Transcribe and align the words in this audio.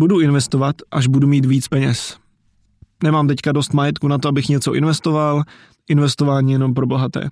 Budu 0.00 0.20
investovat, 0.20 0.76
až 0.90 1.06
budu 1.06 1.26
mít 1.26 1.44
víc 1.44 1.68
peněz. 1.68 2.16
Nemám 3.02 3.28
teďka 3.28 3.52
dost 3.52 3.72
majetku 3.72 4.08
na 4.08 4.18
to, 4.18 4.28
abych 4.28 4.48
něco 4.48 4.74
investoval, 4.74 5.42
investování 5.88 6.52
jenom 6.52 6.74
pro 6.74 6.86
bohaté. 6.86 7.30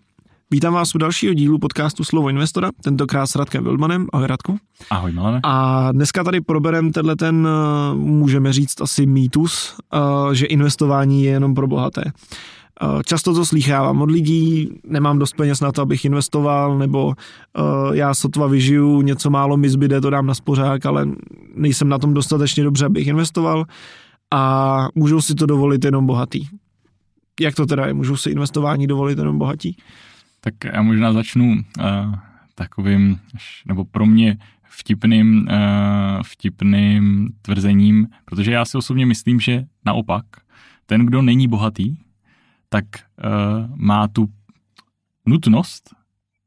Vítám 0.51 0.75
vás 0.75 0.95
u 0.95 0.99
dalšího 0.99 1.35
dílu 1.35 1.59
podcastu 1.59 2.05
Slovo 2.05 2.29
investora, 2.29 2.71
tentokrát 2.83 3.27
s 3.27 3.37
Radkem 3.37 3.65
Wildmanem. 3.65 4.07
Ahoj 4.13 4.27
Radku. 4.27 4.59
Ahoj 4.91 5.13
Malene. 5.13 5.41
A 5.45 5.93
dneska 5.93 6.25
tady 6.25 6.41
proberem 6.41 6.93
tenhle 6.93 7.17
ten, 7.17 7.49
eh, 7.51 7.95
můžeme 7.95 8.53
říct 8.53 8.81
asi 8.81 9.07
mýtus, 9.07 9.75
eh, 9.95 10.35
že 10.35 10.47
investování 10.47 11.25
je 11.25 11.31
jenom 11.31 11.55
pro 11.55 11.67
bohaté. 11.67 12.03
Eh, 12.83 13.03
často 13.05 13.35
to 13.35 13.47
slýchávám 13.47 14.03
od 14.03 14.11
lidí, 14.11 14.69
nemám 14.87 15.19
dost 15.19 15.33
peněz 15.33 15.61
na 15.61 15.73
to, 15.73 15.83
abych 15.83 16.05
investoval, 16.05 16.79
nebo 16.79 17.15
já 17.93 18.15
sotva 18.15 18.47
vyžiju, 18.47 19.03
něco 19.03 19.31
málo 19.31 19.57
mi 19.57 19.69
zbyde, 19.69 20.01
to 20.01 20.11
dám 20.11 20.27
na 20.27 20.35
spořák, 20.35 20.87
ale 20.87 21.09
nejsem 21.55 21.89
na 21.89 21.99
tom 21.99 22.15
dostatečně 22.15 22.65
dobře, 22.65 22.87
abych 22.87 23.07
investoval 23.07 23.65
a 24.31 24.89
můžou 24.95 25.21
si 25.21 25.35
to 25.35 25.47
dovolit 25.47 25.85
jenom 25.85 26.07
bohatý. 26.07 26.47
Jak 27.41 27.55
to 27.55 27.67
teda 27.67 27.87
je? 27.87 27.95
Můžou 27.95 28.17
si 28.17 28.31
investování 28.31 28.87
dovolit 28.87 29.19
jenom 29.19 29.39
bohatí? 29.39 29.77
Tak 30.41 30.55
já 30.65 30.83
možná 30.83 31.13
začnu 31.13 31.53
uh, 31.53 32.15
takovým, 32.55 33.19
nebo 33.67 33.85
pro 33.85 34.07
mě 34.07 34.39
vtipným, 34.63 35.49
uh, 35.51 36.23
vtipným 36.23 37.29
tvrzením, 37.43 38.07
protože 38.25 38.53
já 38.53 38.65
si 38.65 38.79
osobně 38.79 39.07
myslím, 39.07 39.41
že 39.41 39.65
naopak, 39.87 40.25
ten, 40.87 41.07
kdo 41.07 41.23
není 41.23 41.49
bohatý, 41.49 41.97
tak 42.69 42.85
uh, 42.95 43.71
má 43.77 44.09
tu 44.09 44.29
nutnost 45.27 45.95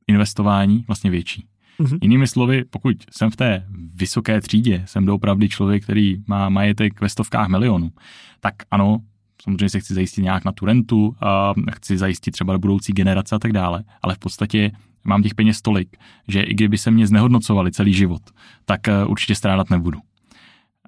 investování 0.08 0.84
vlastně 0.88 1.10
větší. 1.10 1.48
Mm-hmm. 1.80 1.98
Jinými 2.02 2.28
slovy, 2.28 2.66
pokud 2.66 2.96
jsem 3.12 3.30
v 3.30 3.36
té 3.36 3.66
vysoké 3.94 4.42
třídě, 4.42 4.84
jsem 4.86 5.06
doopravdy 5.06 5.50
člověk, 5.50 5.84
který 5.84 6.18
má 6.28 6.50
majetek 6.50 7.02
ve 7.02 7.10
stovkách 7.10 7.48
milionů, 7.48 7.92
tak 8.40 8.56
ano, 8.72 9.00
samozřejmě 9.42 9.70
se 9.70 9.80
chci 9.80 9.94
zajistit 9.94 10.22
nějak 10.22 10.46
na 10.46 10.52
tu 10.52 10.66
rentu, 10.66 11.16
a 11.22 11.54
chci 11.72 11.98
zajistit 11.98 12.32
třeba 12.32 12.54
do 12.54 12.60
budoucí 12.60 12.94
generace 12.94 13.36
a 13.36 13.40
tak 13.40 13.54
dále, 13.54 13.84
ale 14.02 14.16
v 14.16 14.20
podstatě 14.20 14.72
mám 15.04 15.24
těch 15.24 15.36
peněz 15.36 15.62
tolik, 15.62 15.98
že 16.28 16.42
i 16.44 16.54
kdyby 16.54 16.78
se 16.78 16.92
mě 16.92 17.08
znehodnocovali 17.08 17.72
celý 17.72 17.94
život, 17.94 18.22
tak 18.66 18.88
eh, 18.88 19.06
určitě 19.06 19.36
strádat 19.36 19.70
nebudu. 19.70 20.00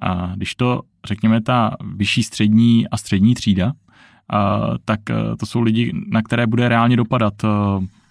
A 0.01 0.35
když 0.35 0.55
to, 0.55 0.81
řekněme, 1.05 1.41
ta 1.41 1.77
vyšší 1.95 2.23
střední 2.23 2.87
a 2.87 2.97
střední 2.97 3.33
třída, 3.33 3.73
tak 4.85 4.99
eh, 5.09 5.13
to 5.39 5.45
jsou 5.45 5.61
lidi, 5.61 5.91
na 6.11 6.21
které 6.21 6.47
bude 6.47 6.69
reálně 6.69 6.97
dopadat 6.97 7.33
eh, 7.43 7.47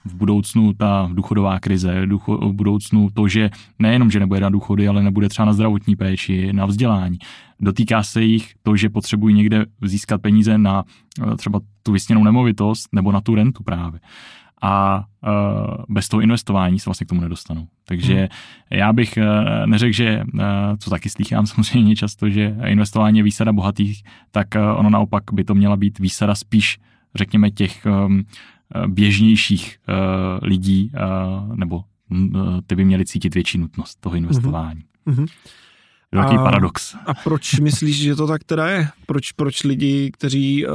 v 0.05 0.15
budoucnu 0.15 0.73
ta 0.73 1.11
důchodová 1.13 1.61
krize, 1.61 2.07
v 2.27 2.53
budoucnu 2.53 3.09
to, 3.15 3.29
že 3.29 3.51
nejenom, 3.79 4.11
že 4.11 4.21
nebude 4.21 4.41
na 4.41 4.51
důchody, 4.51 4.89
ale 4.89 5.03
nebude 5.03 5.29
třeba 5.29 5.47
na 5.47 5.53
zdravotní 5.53 5.97
péči, 5.97 6.53
na 6.53 6.67
vzdělání. 6.67 7.19
Dotýká 7.61 8.03
se 8.03 8.23
jich 8.23 8.55
to, 8.63 8.77
že 8.77 8.89
potřebují 8.89 9.35
někde 9.35 9.67
získat 9.83 10.23
peníze 10.23 10.59
na 10.59 10.85
eh, 11.23 11.37
třeba 11.37 11.61
tu 11.83 11.93
vysněnou 11.93 12.25
nemovitost 12.25 12.89
nebo 12.93 13.13
na 13.13 13.21
tu 13.21 13.35
rentu 13.35 13.63
právě. 13.63 14.01
A 14.63 15.05
uh, 15.27 15.85
bez 15.89 16.09
toho 16.09 16.21
investování 16.21 16.79
se 16.79 16.91
vlastně 16.91 17.05
k 17.05 17.09
tomu 17.09 17.21
nedostanou. 17.21 17.67
Takže 17.85 18.15
hmm. 18.15 18.29
já 18.71 18.93
bych 18.93 19.19
uh, 19.19 19.67
neřekl, 19.67 19.93
že, 19.93 20.23
uh, 20.35 20.41
co 20.79 20.91
taky 20.91 21.11
slýchám 21.11 21.47
samozřejmě 21.55 21.97
často, 21.97 22.31
že 22.31 22.57
investování 22.67 23.19
je 23.19 23.25
výsada 23.25 23.53
bohatých, 23.53 24.03
tak 24.31 24.49
ono 24.77 24.91
naopak 24.91 25.25
by 25.33 25.45
to 25.45 25.55
měla 25.55 25.77
být 25.77 25.99
výsada 25.99 26.35
spíš, 26.35 26.79
řekněme, 27.15 27.51
těch 27.51 27.87
běžnějších 28.87 29.79
lidí, 30.43 30.93
nebo 31.55 31.85
ty 32.67 32.77
by 32.77 32.85
měli 32.85 33.05
cítit 33.05 33.35
větší 33.35 33.59
nutnost 33.59 34.01
toho 34.01 34.17
investování. 34.17 34.83
Je 36.13 36.19
to 36.19 36.23
takový 36.23 36.39
a, 36.39 36.43
paradox. 36.43 36.97
A 37.07 37.15
proč 37.15 37.61
myslíš, 37.61 37.97
že 37.97 38.17
to 38.17 38.27
tak 38.27 38.45
teda 38.45 38.69
je? 38.69 38.89
Proč, 39.07 39.33
proč 39.33 39.65
lidi, 39.65 40.11
kteří 40.13 40.67
uh, 40.67 40.73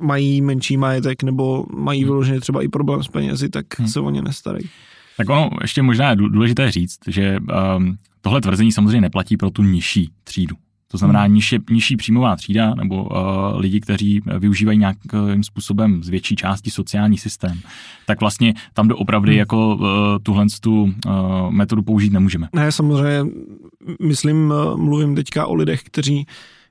mají 0.00 0.40
menší 0.40 0.76
majetek 0.76 1.22
nebo 1.22 1.66
mají 1.76 2.00
hmm. 2.00 2.08
vyloženě 2.08 2.40
třeba 2.40 2.62
i 2.62 2.68
problém 2.68 3.02
s 3.02 3.08
penězi, 3.08 3.48
tak 3.48 3.78
hmm. 3.78 3.88
se 3.88 4.00
o 4.00 4.10
ně 4.10 4.22
nestarají? 4.22 4.64
Tak 5.16 5.28
ono 5.28 5.50
ještě 5.62 5.82
možná 5.82 6.10
je 6.10 6.16
důležité 6.16 6.70
říct, 6.70 6.98
že 7.06 7.38
um, 7.76 7.96
tohle 8.20 8.40
tvrzení 8.40 8.72
samozřejmě 8.72 9.00
neplatí 9.00 9.36
pro 9.36 9.50
tu 9.50 9.62
nižší 9.62 10.10
třídu. 10.24 10.56
To 10.90 10.98
znamená 10.98 11.22
hmm. 11.22 11.34
nižší, 11.34 11.58
nižší 11.70 11.96
příjmová 11.96 12.36
třída 12.36 12.74
nebo 12.74 13.04
uh, 13.04 13.10
lidi, 13.60 13.80
kteří 13.80 14.22
využívají 14.38 14.78
nějakým 14.78 15.42
způsobem 15.42 16.02
z 16.02 16.08
větší 16.08 16.36
části 16.36 16.70
sociální 16.70 17.18
systém, 17.18 17.60
tak 18.06 18.20
vlastně 18.20 18.54
tam 18.74 18.88
doopravdy 18.88 19.32
hmm. 19.32 19.38
jako 19.38 19.76
uh, 19.76 19.86
tuhle 20.22 20.46
tu 20.60 20.82
uh, 20.82 20.92
metodu 21.50 21.82
použít 21.82 22.12
nemůžeme. 22.12 22.48
Ne, 22.52 22.72
samozřejmě, 22.72 23.32
myslím, 24.02 24.50
uh, 24.50 24.76
mluvím 24.76 25.14
teďka 25.14 25.46
o 25.46 25.54
lidech, 25.54 25.82
kteří 25.82 26.26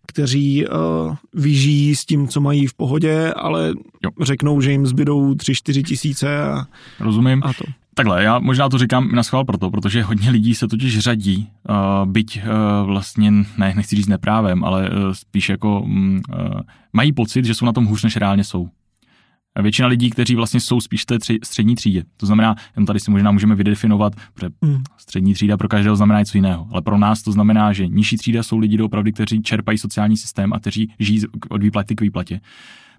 kteří 0.08 0.68
uh, 0.68 1.16
vyžijí 1.34 1.96
s 1.96 2.06
tím, 2.06 2.28
co 2.28 2.42
mají 2.42 2.68
v 2.68 2.74
pohodě, 2.74 3.34
ale 3.34 3.74
jo. 4.04 4.12
řeknou, 4.22 4.62
že 4.62 4.72
jim 4.72 4.88
zbydou 4.88 5.34
3-4 5.34 5.84
tisíce. 5.84 6.44
A, 6.44 6.66
Rozumím. 7.00 7.42
A 7.46 7.54
to. 7.54 7.64
Takhle, 7.98 8.24
já 8.24 8.40
možná 8.40 8.70
to 8.70 8.78
říkám 8.78 9.12
na 9.12 9.24
schvál 9.24 9.46
proto, 9.46 9.72
protože 9.72 10.04
hodně 10.04 10.30
lidí 10.30 10.56
se 10.56 10.68
totiž 10.68 11.00
řadí, 11.00 11.50
uh, 11.70 12.12
byť 12.12 12.38
uh, 12.38 12.88
vlastně, 12.88 13.32
ne, 13.32 13.74
nechci 13.76 13.96
říct 13.96 14.08
neprávem, 14.08 14.64
ale 14.64 14.90
uh, 14.90 15.14
spíš 15.14 15.50
jako 15.50 15.82
um, 15.82 16.22
uh, 16.30 16.60
mají 16.94 17.14
pocit, 17.14 17.46
že 17.46 17.54
jsou 17.54 17.66
na 17.66 17.74
tom 17.74 17.86
hůř, 17.86 18.04
než 18.04 18.16
reálně 18.16 18.44
jsou. 18.44 18.70
Většina 19.62 19.88
lidí, 19.88 20.10
kteří 20.10 20.36
vlastně 20.36 20.60
jsou 20.60 20.82
spíš 20.82 21.02
v 21.02 21.06
té 21.06 21.20
tři, 21.20 21.40
střední 21.44 21.76
třídě. 21.76 22.04
To 22.18 22.26
znamená, 22.26 22.56
jen 22.76 22.86
tady 22.86 23.00
si 23.00 23.12
možná 23.12 23.32
můžeme 23.32 23.56
vydefinovat, 23.56 24.14
protože 24.34 24.50
mm. 24.62 24.84
střední 24.98 25.34
třída 25.34 25.58
pro 25.58 25.68
každého 25.68 25.96
znamená 25.96 26.20
něco 26.20 26.38
jiného. 26.38 26.68
Ale 26.72 26.82
pro 26.82 26.98
nás 26.98 27.22
to 27.22 27.32
znamená, 27.32 27.74
že 27.74 27.88
nižší 27.88 28.18
třída 28.18 28.44
jsou 28.44 28.58
lidi 28.58 28.78
doopravdy, 28.78 29.12
kteří 29.12 29.42
čerpají 29.42 29.78
sociální 29.78 30.18
systém 30.18 30.54
a 30.54 30.60
kteří 30.60 30.94
žijí 31.00 31.22
od 31.50 31.64
výplaty 31.64 31.96
k 31.96 32.02
výplatě. 32.02 32.42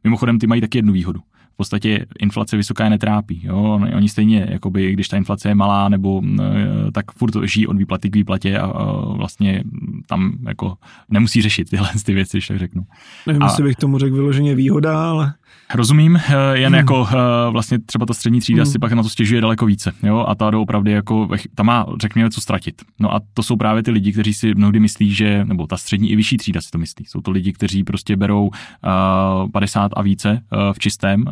Mimochodem, 0.04 0.38
ty 0.38 0.46
mají 0.46 0.60
taky 0.60 0.78
jednu 0.78 0.92
výhodu 0.92 1.20
v 1.56 1.64
podstatě 1.64 2.06
inflace 2.18 2.56
vysoká 2.56 2.84
je 2.84 2.90
netrápí. 2.90 3.40
Jo? 3.44 3.80
Oni 3.96 4.08
stejně, 4.08 4.46
jakoby, 4.50 4.92
když 4.92 5.08
ta 5.08 5.16
inflace 5.16 5.48
je 5.48 5.54
malá, 5.54 5.88
nebo 5.88 6.22
e, 6.40 6.92
tak 6.92 7.12
furt 7.12 7.34
žijí 7.44 7.66
od 7.66 7.76
výplaty 7.76 8.10
k 8.10 8.14
výplatě 8.14 8.58
a, 8.58 8.66
a 8.66 9.14
vlastně 9.14 9.64
tam 10.06 10.32
jako 10.46 10.76
nemusí 11.10 11.42
řešit 11.42 11.70
tyhle 11.70 11.88
ty 12.04 12.14
věci, 12.14 12.36
když 12.36 12.48
tak 12.48 12.58
řeknu. 12.58 12.82
Nevím, 13.26 13.42
jestli 13.42 13.64
bych 13.64 13.76
tomu 13.76 13.98
řekl 13.98 14.14
vyloženě 14.14 14.54
výhoda, 14.54 15.10
ale... 15.10 15.34
Rozumím, 15.74 16.16
eh, 16.16 16.58
jen 16.58 16.66
hmm. 16.66 16.74
jako 16.74 17.08
eh, 17.10 17.50
vlastně 17.50 17.78
třeba 17.78 18.06
ta 18.06 18.14
střední 18.14 18.40
třída 18.40 18.62
hmm. 18.62 18.72
si 18.72 18.78
pak 18.78 18.92
na 18.92 19.02
to 19.02 19.08
stěžuje 19.08 19.40
daleko 19.40 19.66
více, 19.66 19.92
jo, 20.02 20.24
a 20.28 20.34
ta 20.34 20.58
opravdu 20.58 20.90
jako, 20.90 21.28
ta 21.54 21.62
má, 21.62 21.86
řekněme, 22.00 22.30
co 22.30 22.40
ztratit. 22.40 22.82
No 23.00 23.14
a 23.14 23.20
to 23.34 23.42
jsou 23.42 23.56
právě 23.56 23.82
ty 23.82 23.90
lidi, 23.90 24.12
kteří 24.12 24.34
si 24.34 24.54
mnohdy 24.54 24.80
myslí, 24.80 25.14
že, 25.14 25.44
nebo 25.44 25.66
ta 25.66 25.76
střední 25.76 26.10
i 26.10 26.16
vyšší 26.16 26.36
třída 26.36 26.60
si 26.60 26.70
to 26.70 26.78
myslí. 26.78 27.04
Jsou 27.06 27.20
to 27.20 27.30
lidi, 27.30 27.52
kteří 27.52 27.84
prostě 27.84 28.16
berou 28.16 28.46
uh, 28.46 29.50
50 29.52 29.92
a 29.96 30.02
více 30.02 30.30
uh, 30.32 30.58
v 30.72 30.78
čistém 30.78 31.24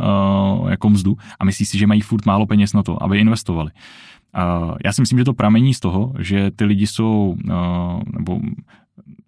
uh, 0.61 0.71
jako 0.71 0.91
mzdu 0.91 1.17
a 1.41 1.45
myslí 1.45 1.67
si, 1.67 1.79
že 1.79 1.87
mají 1.87 2.01
furt 2.01 2.27
málo 2.27 2.47
peněz 2.47 2.73
na 2.73 2.83
to, 2.83 3.03
aby 3.03 3.19
investovali. 3.19 3.71
Uh, 4.37 4.75
já 4.85 4.93
si 4.93 5.01
myslím, 5.01 5.19
že 5.19 5.25
to 5.25 5.35
pramení 5.35 5.75
z 5.75 5.81
toho, 5.81 6.13
že 6.19 6.51
ty 6.51 6.65
lidi 6.65 6.87
jsou, 6.87 7.37
uh, 7.45 8.03
nebo 8.19 8.41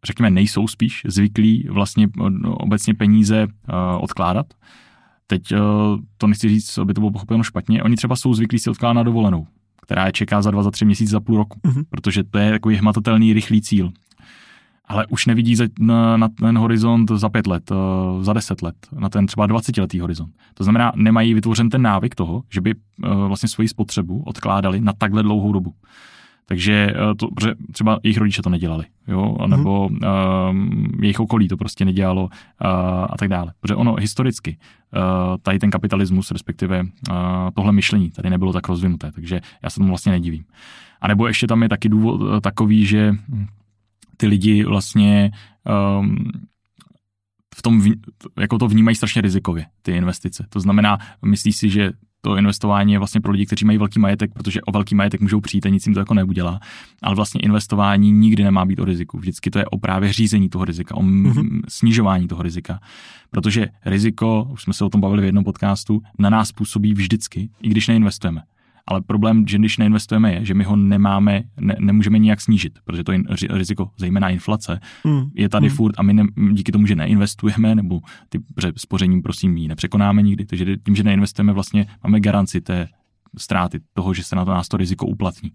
řekněme, 0.07 0.31
nejsou 0.31 0.69
spíš 0.69 1.03
zvyklí 1.07 1.67
vlastně 1.71 2.09
obecně 2.45 2.95
peníze 2.95 3.47
uh, 3.47 3.75
odkládat. 4.01 4.47
Teď 5.27 5.53
uh, 5.53 5.59
to 6.19 6.27
nechci 6.27 6.49
říct, 6.49 6.79
aby 6.79 6.95
to 6.95 7.01
bylo 7.01 7.11
pochopeno 7.11 7.43
špatně. 7.43 7.83
Oni 7.83 7.97
třeba 7.97 8.17
jsou 8.17 8.35
zvyklí 8.35 8.59
si 8.59 8.71
odkládat 8.71 8.95
na 8.95 9.03
dovolenou, 9.03 9.47
která 9.83 10.07
je 10.07 10.13
čeká 10.13 10.43
za 10.43 10.51
dva, 10.51 10.63
za 10.63 10.71
tři 10.71 10.85
měsíce, 10.85 11.11
za 11.11 11.21
půl 11.21 11.37
roku, 11.37 11.61
uh-huh. 11.65 11.85
protože 11.91 12.25
to 12.25 12.39
je 12.39 12.51
takový 12.51 12.77
hmatatelný, 12.77 13.33
rychlý 13.33 13.63
cíl. 13.63 13.91
Ale 14.89 15.07
už 15.07 15.27
nevidí 15.27 15.57
za, 15.57 15.65
na, 15.79 16.17
na 16.17 16.29
ten 16.29 16.59
horizont 16.59 17.11
za 17.11 17.29
pět 17.29 17.47
let, 17.47 17.73
za 18.21 18.33
deset 18.33 18.63
let, 18.63 18.75
na 18.99 19.09
ten 19.09 19.27
třeba 19.27 19.47
dvacetiletý 19.47 20.01
horizont. 20.01 20.35
To 20.55 20.65
znamená, 20.65 20.93
nemají 20.97 21.35
vytvořen 21.35 21.71
ten 21.71 21.83
návyk 21.83 22.15
toho, 22.15 22.43
že 22.51 22.61
by 22.61 22.75
vlastně 23.27 23.49
svoji 23.49 23.69
spotřebu 23.69 24.23
odkládali 24.23 24.81
na 24.81 24.93
takhle 24.93 25.23
dlouhou 25.23 25.53
dobu. 25.53 25.75
Takže 26.49 26.73
eh, 26.73 27.15
to, 27.15 27.29
třeba 27.73 28.01
jejich 28.03 28.19
rodiče 28.19 28.43
to 28.43 28.51
nedělali, 28.51 28.85
jo, 29.09 29.37
nebo 29.47 29.89
mm. 29.89 29.99
um, 30.51 30.91
jejich 31.03 31.21
okolí 31.21 31.49
to 31.49 31.57
prostě 31.57 31.85
nedělalo 31.85 32.25
uh, 32.25 32.31
a 33.11 33.15
tak 33.19 33.29
dále. 33.29 33.53
Protože 33.61 33.75
ono 33.75 33.95
historicky, 33.95 34.59
uh, 34.97 35.37
tady 35.43 35.59
ten 35.59 35.71
kapitalismus, 35.71 36.31
respektive 36.31 36.83
uh, 36.83 37.17
tohle 37.55 37.73
myšlení 37.73 38.11
tady 38.11 38.31
nebylo 38.31 38.53
tak 38.53 38.69
rozvinuté, 38.69 39.13
takže 39.13 39.41
já 39.63 39.71
se 39.71 39.77
tomu 39.77 39.89
vlastně 39.89 40.13
nedivím. 40.13 40.45
A 41.01 41.09
nebo 41.09 41.27
ještě 41.27 41.47
tam 41.47 41.63
je 41.63 41.69
taky 41.69 41.89
důvod 41.89 42.21
uh, 42.21 42.41
takový, 42.41 42.87
že 42.87 43.15
ty 44.17 44.27
lidi 44.27 44.65
vlastně 44.65 45.31
um, 45.99 46.17
v 47.57 47.63
tom, 47.63 47.83
jako 48.39 48.59
to 48.59 48.69
vnímají 48.69 48.95
strašně 48.95 49.23
rizikově, 49.23 49.67
ty 49.83 49.93
investice. 49.93 50.47
To 50.49 50.61
znamená, 50.61 50.99
myslí 51.25 51.53
si, 51.53 51.71
že 51.71 51.93
to 52.27 52.37
investování 52.37 52.93
je 52.93 52.99
vlastně 52.99 53.21
pro 53.21 53.33
lidi, 53.33 53.47
kteří 53.47 53.65
mají 53.65 53.79
velký 53.79 53.99
majetek, 53.99 54.33
protože 54.33 54.63
o 54.63 54.73
velký 54.73 54.95
majetek 54.95 55.21
můžou 55.21 55.41
přijít 55.41 55.67
a 55.67 55.69
nic 55.69 55.87
jim 55.87 55.95
to 55.95 56.01
jako 56.01 56.15
neudělá. 56.15 56.61
Ale 57.03 57.15
vlastně 57.15 57.41
investování 57.41 58.13
nikdy 58.13 58.45
nemá 58.45 58.65
být 58.65 58.79
o 58.79 58.85
riziku. 58.85 59.19
Vždycky 59.19 59.51
to 59.51 59.59
je 59.59 59.67
o 59.67 59.79
právě 59.79 60.13
řízení 60.13 60.49
toho 60.49 60.65
rizika, 60.65 60.95
o 60.95 61.03
mm-hmm. 61.03 61.61
snižování 61.69 62.29
toho 62.29 62.43
rizika. 62.43 62.81
Protože 63.31 63.69
riziko, 63.85 64.49
už 64.53 64.63
jsme 64.63 64.73
se 64.73 64.85
o 64.85 64.89
tom 64.89 65.01
bavili 65.01 65.23
v 65.23 65.25
jednom 65.25 65.45
podcastu, 65.45 66.03
na 66.19 66.31
nás 66.31 66.53
působí 66.53 66.95
vždycky, 66.95 67.49
i 67.63 67.69
když 67.69 67.89
neinvestujeme. 67.89 68.43
Ale 68.87 69.03
problém, 69.03 69.47
že 69.47 69.59
když 69.59 69.79
neinvestujeme, 69.79 70.33
je, 70.33 70.45
že 70.45 70.55
my 70.55 70.65
ho 70.65 70.77
nemáme, 70.77 71.43
ne, 71.61 71.77
nemůžeme 71.81 72.19
nijak 72.19 72.41
snížit, 72.41 72.79
protože 72.85 73.05
to 73.05 73.13
je 73.13 73.19
riziko, 73.51 73.91
zejména 73.97 74.29
inflace, 74.29 74.81
hmm. 75.05 75.31
je 75.35 75.49
tady 75.49 75.69
hmm. 75.69 75.77
furt 75.77 75.95
a 75.99 76.03
my 76.03 76.13
ne, 76.13 76.25
díky 76.53 76.73
tomu, 76.73 76.87
že 76.87 76.97
neinvestujeme, 76.97 77.75
nebo 77.75 78.01
ty 78.29 78.39
spořením 78.77 79.23
prosím 79.23 79.57
ji 79.57 79.69
nepřekonáme 79.69 80.23
nikdy, 80.23 80.47
takže 80.47 80.77
tím, 80.77 80.97
že 80.97 81.03
neinvestujeme, 81.03 81.53
vlastně 81.53 81.87
máme 82.05 82.21
garanci 82.21 82.61
té 82.61 82.89
ztráty 83.39 83.81
toho, 83.95 84.15
že 84.15 84.23
se 84.23 84.37
na 84.37 84.45
to 84.45 84.51
nás 84.51 84.69
to 84.69 84.77
riziko 84.77 85.07
uplatní. 85.07 85.53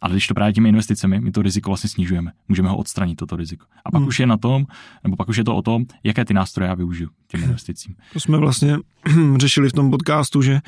Ale 0.00 0.14
když 0.14 0.26
to 0.26 0.34
právě 0.34 0.52
těmi 0.52 0.68
investicemi, 0.68 1.20
my 1.20 1.32
to 1.32 1.42
riziko 1.42 1.70
vlastně 1.70 1.90
snižujeme. 1.90 2.32
Můžeme 2.48 2.68
ho 2.68 2.76
odstranit, 2.76 3.14
toto 3.14 3.36
riziko. 3.36 3.66
A 3.84 3.90
pak 3.90 4.00
hmm. 4.00 4.08
už 4.08 4.20
je 4.20 4.26
na 4.26 4.36
tom, 4.36 4.66
nebo 5.04 5.16
pak 5.16 5.28
už 5.28 5.36
je 5.36 5.44
to 5.44 5.56
o 5.56 5.62
tom, 5.62 5.84
jaké 6.04 6.24
ty 6.24 6.34
nástroje 6.34 6.68
já 6.68 6.74
využiju 6.74 7.10
těm 7.28 7.42
investicím. 7.42 7.94
To 8.12 8.20
jsme 8.20 8.38
vlastně 8.38 8.76
řešili 9.36 9.68
v 9.68 9.72
tom 9.72 9.90
podcastu, 9.90 10.42
že 10.42 10.60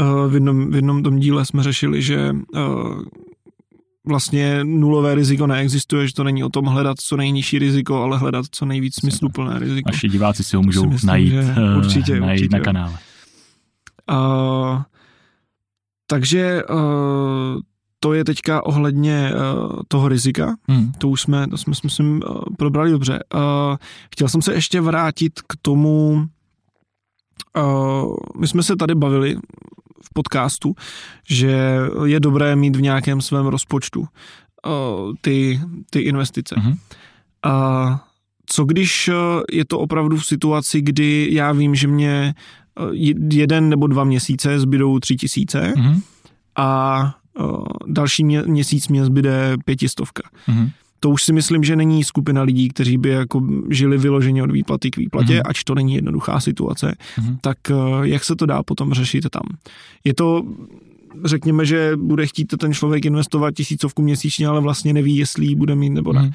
uh, 0.00 0.30
v, 0.30 0.34
jednom, 0.34 0.70
v 0.70 0.74
jednom 0.74 1.02
tom 1.02 1.18
díle 1.18 1.46
jsme 1.46 1.62
řešili, 1.62 2.02
že 2.02 2.32
uh, 2.54 3.02
vlastně 4.06 4.64
nulové 4.64 5.14
riziko 5.14 5.46
neexistuje, 5.46 6.06
že 6.06 6.14
to 6.14 6.24
není 6.24 6.44
o 6.44 6.48
tom 6.48 6.64
hledat 6.64 7.00
co 7.00 7.16
nejnižší 7.16 7.58
riziko, 7.58 8.02
ale 8.02 8.18
hledat 8.18 8.46
co 8.50 8.64
nejvíc 8.64 8.94
smysluplné 8.94 9.58
riziko. 9.58 9.90
Naši 9.90 10.08
diváci 10.08 10.44
si 10.44 10.56
ho 10.56 10.62
můžou 10.62 10.86
myslím, 10.86 11.08
najít, 11.08 11.34
určitě, 11.76 12.20
najít 12.20 12.40
určitě. 12.40 12.56
na 12.56 12.60
kanále. 12.64 12.98
Uh, 14.10 14.82
takže 16.06 16.62
uh, 16.64 17.60
to 18.00 18.12
je 18.12 18.24
teďka 18.24 18.66
ohledně 18.66 19.32
uh, 19.34 19.80
toho 19.88 20.08
rizika. 20.08 20.56
Hmm. 20.68 20.92
To 20.98 21.08
už 21.08 21.20
jsme, 21.20 21.48
to 21.48 21.58
jsme, 21.58 21.72
myslím, 21.84 22.20
uh, 22.28 22.40
probrali 22.58 22.90
dobře. 22.90 23.20
Uh, 23.34 23.40
chtěl 24.12 24.28
jsem 24.28 24.42
se 24.42 24.54
ještě 24.54 24.80
vrátit 24.80 25.40
k 25.40 25.56
tomu, 25.62 26.26
uh, 27.56 28.16
my 28.38 28.48
jsme 28.48 28.62
se 28.62 28.76
tady 28.76 28.94
bavili 28.94 29.36
v 30.02 30.12
podcastu, 30.12 30.74
že 31.28 31.78
je 32.04 32.20
dobré 32.20 32.56
mít 32.56 32.76
v 32.76 32.82
nějakém 32.82 33.20
svém 33.20 33.46
rozpočtu 33.46 34.00
uh, 34.00 34.06
ty, 35.20 35.60
ty 35.90 36.00
investice. 36.00 36.54
Hmm. 36.58 36.72
Uh, 37.46 37.96
co 38.46 38.64
když 38.64 39.10
je 39.52 39.64
to 39.64 39.78
opravdu 39.78 40.16
v 40.16 40.26
situaci, 40.26 40.80
kdy 40.80 41.28
já 41.32 41.52
vím, 41.52 41.74
že 41.74 41.88
mě 41.88 42.34
jeden 43.32 43.68
nebo 43.68 43.86
dva 43.86 44.04
měsíce 44.04 44.60
zbydou 44.60 44.98
tři 44.98 45.16
tisíce 45.16 45.72
mm-hmm. 45.76 46.00
a 46.56 47.14
další 47.86 48.24
mě, 48.24 48.42
měsíc 48.42 48.88
mě 48.88 49.04
zbyde 49.04 49.56
pětistovka. 49.64 50.22
Mm-hmm. 50.48 50.70
To 51.00 51.10
už 51.10 51.22
si 51.22 51.32
myslím, 51.32 51.64
že 51.64 51.76
není 51.76 52.04
skupina 52.04 52.42
lidí, 52.42 52.68
kteří 52.68 52.98
by 52.98 53.08
jako 53.08 53.42
žili 53.70 53.98
vyloženě 53.98 54.42
od 54.42 54.50
výplaty 54.50 54.90
k 54.90 54.96
výplatě, 54.96 55.38
mm-hmm. 55.38 55.50
ač 55.50 55.64
to 55.64 55.74
není 55.74 55.94
jednoduchá 55.94 56.40
situace, 56.40 56.96
mm-hmm. 57.16 57.36
tak 57.40 57.56
jak 58.02 58.24
se 58.24 58.36
to 58.36 58.46
dá 58.46 58.62
potom 58.62 58.92
řešit 58.94 59.26
tam? 59.30 59.42
Je 60.04 60.14
to 60.14 60.42
řekněme, 61.24 61.64
že 61.64 61.92
bude 61.96 62.26
chtít 62.26 62.54
ten 62.60 62.74
člověk 62.74 63.04
investovat 63.04 63.54
tisícovku 63.54 64.02
měsíčně, 64.02 64.46
ale 64.46 64.60
vlastně 64.60 64.92
neví, 64.92 65.16
jestli 65.16 65.46
ji 65.46 65.54
bude 65.54 65.74
mít 65.74 65.90
nebo 65.90 66.12
ne. 66.12 66.22
Mm. 66.22 66.30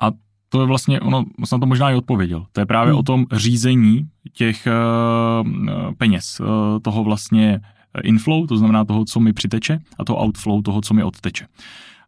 A 0.00 0.10
to 0.48 0.60
je 0.60 0.66
vlastně, 0.66 1.00
ono, 1.00 1.24
jsem 1.44 1.60
to 1.60 1.66
možná 1.66 1.90
i 1.90 1.94
odpověděl. 1.94 2.46
To 2.52 2.60
je 2.60 2.66
právě 2.66 2.92
mm. 2.92 2.98
o 2.98 3.02
tom 3.02 3.26
řízení 3.32 4.06
těch 4.32 4.66
uh, 4.66 5.94
peněz, 5.94 6.40
uh, 6.40 6.46
toho 6.82 7.04
vlastně 7.04 7.60
inflow, 8.02 8.46
to 8.46 8.56
znamená 8.56 8.84
toho, 8.84 9.04
co 9.04 9.20
mi 9.20 9.32
přiteče, 9.32 9.78
a 9.98 10.04
toho 10.04 10.24
outflow, 10.24 10.62
toho, 10.62 10.80
co 10.80 10.94
mi 10.94 11.02
odteče. 11.02 11.46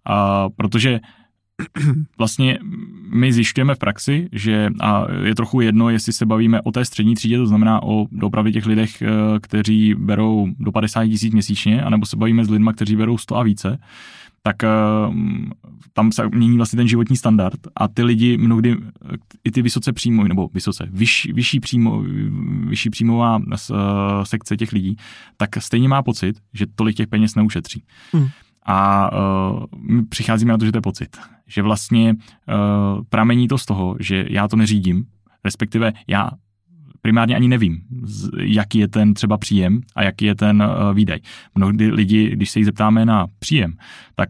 A 0.04 0.48
protože 0.48 1.00
vlastně 2.18 2.58
my 3.12 3.32
zjišťujeme 3.32 3.74
v 3.74 3.78
praxi, 3.78 4.28
že 4.32 4.70
a 4.80 5.04
je 5.24 5.34
trochu 5.34 5.60
jedno, 5.60 5.90
jestli 5.90 6.12
se 6.12 6.26
bavíme 6.26 6.60
o 6.60 6.72
té 6.72 6.84
střední 6.84 7.14
třídě, 7.14 7.38
to 7.38 7.46
znamená 7.46 7.82
o 7.82 8.06
dopravě 8.10 8.52
těch 8.52 8.66
lidech, 8.66 9.02
eh, 9.02 9.08
kteří 9.40 9.94
berou 9.94 10.48
do 10.58 10.72
50 10.72 11.06
tisíc 11.06 11.32
měsíčně, 11.32 11.82
anebo 11.82 12.06
se 12.06 12.16
bavíme 12.16 12.44
s 12.44 12.50
lidmi, 12.50 12.70
kteří 12.74 12.96
berou 12.96 13.18
100 13.18 13.36
a 13.36 13.42
více, 13.42 13.78
tak 14.42 14.64
eh, 14.64 14.68
tam 15.92 16.12
se 16.12 16.28
mění 16.28 16.56
vlastně 16.56 16.76
ten 16.76 16.88
životní 16.88 17.16
standard 17.16 17.60
a 17.76 17.88
ty 17.88 18.02
lidi 18.02 18.36
mnohdy, 18.36 18.76
i 19.44 19.50
ty 19.50 19.62
vysoce 19.62 19.92
příjmou, 19.92 20.22
nebo 20.22 20.50
vysoce, 20.54 20.88
vyšší, 20.90 21.32
vyšší, 21.32 21.60
příjmo, 21.60 22.02
vyšší 22.66 22.90
příjmová 22.90 23.38
eh, 23.52 23.56
sekce 24.22 24.56
těch 24.56 24.72
lidí, 24.72 24.96
tak 25.36 25.50
stejně 25.58 25.88
má 25.88 26.02
pocit, 26.02 26.36
že 26.54 26.66
tolik 26.74 26.96
těch 26.96 27.08
peněz 27.08 27.34
neušetří. 27.34 27.84
Hmm. 28.12 28.28
A 28.70 29.10
uh, 29.12 29.64
my 29.78 30.04
přicházíme 30.04 30.52
na 30.52 30.58
to, 30.58 30.64
že 30.64 30.72
to 30.72 30.78
je 30.78 30.82
pocit. 30.82 31.16
Že 31.46 31.62
vlastně 31.62 32.14
uh, 32.14 33.02
pramení 33.08 33.48
to 33.48 33.58
z 33.58 33.66
toho, 33.66 33.96
že 34.00 34.24
já 34.30 34.48
to 34.48 34.56
neřídím, 34.56 35.04
respektive 35.44 35.92
já 36.06 36.30
primárně 37.00 37.36
ani 37.36 37.48
nevím, 37.48 37.80
jaký 38.38 38.78
je 38.78 38.88
ten 38.88 39.14
třeba 39.14 39.38
příjem 39.38 39.80
a 39.96 40.02
jaký 40.02 40.24
je 40.24 40.34
ten 40.34 40.62
uh, 40.62 40.96
výdaj. 40.96 41.18
Mnohdy 41.54 41.90
lidi, 41.90 42.30
když 42.30 42.50
se 42.50 42.58
jich 42.58 42.66
zeptáme 42.66 43.04
na 43.04 43.26
příjem, 43.38 43.76
tak 44.14 44.28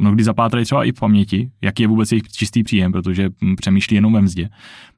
mnohdy 0.00 0.24
zapátrají 0.24 0.64
třeba 0.64 0.84
i 0.84 0.92
v 0.92 1.00
paměti, 1.00 1.50
jaký 1.62 1.82
je 1.82 1.88
vůbec 1.88 2.12
jejich 2.12 2.28
čistý 2.28 2.62
příjem, 2.62 2.92
protože 2.92 3.28
hm, 3.44 3.56
přemýšlí 3.56 3.94
jenom 3.94 4.12
ve 4.12 4.20
mzdě 4.20 4.48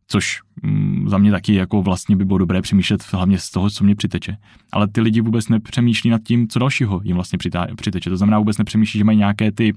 což 0.09 0.41
mm, 0.63 1.09
za 1.09 1.19
mě 1.19 1.31
taky 1.31 1.55
jako 1.55 1.83
vlastně 1.83 2.17
by 2.17 2.25
bylo 2.25 2.39
dobré 2.39 2.63
přemýšlet 2.63 3.13
hlavně 3.13 3.39
z 3.39 3.51
toho, 3.51 3.71
co 3.71 3.85
mě 3.85 3.95
přiteče. 3.95 4.37
Ale 4.73 4.89
ty 4.89 5.01
lidi 5.01 5.21
vůbec 5.21 5.49
nepřemýšlí 5.49 6.11
nad 6.11 6.23
tím, 6.23 6.49
co 6.49 6.59
dalšího 6.59 7.01
jim 7.05 7.15
vlastně 7.15 7.39
přiteče. 7.77 8.11
To 8.11 8.17
znamená, 8.17 8.39
vůbec 8.39 8.59
nepřemýšlí, 8.59 8.99
že 8.99 9.05
mají 9.05 9.19
nějaké 9.19 9.53
ty 9.53 9.73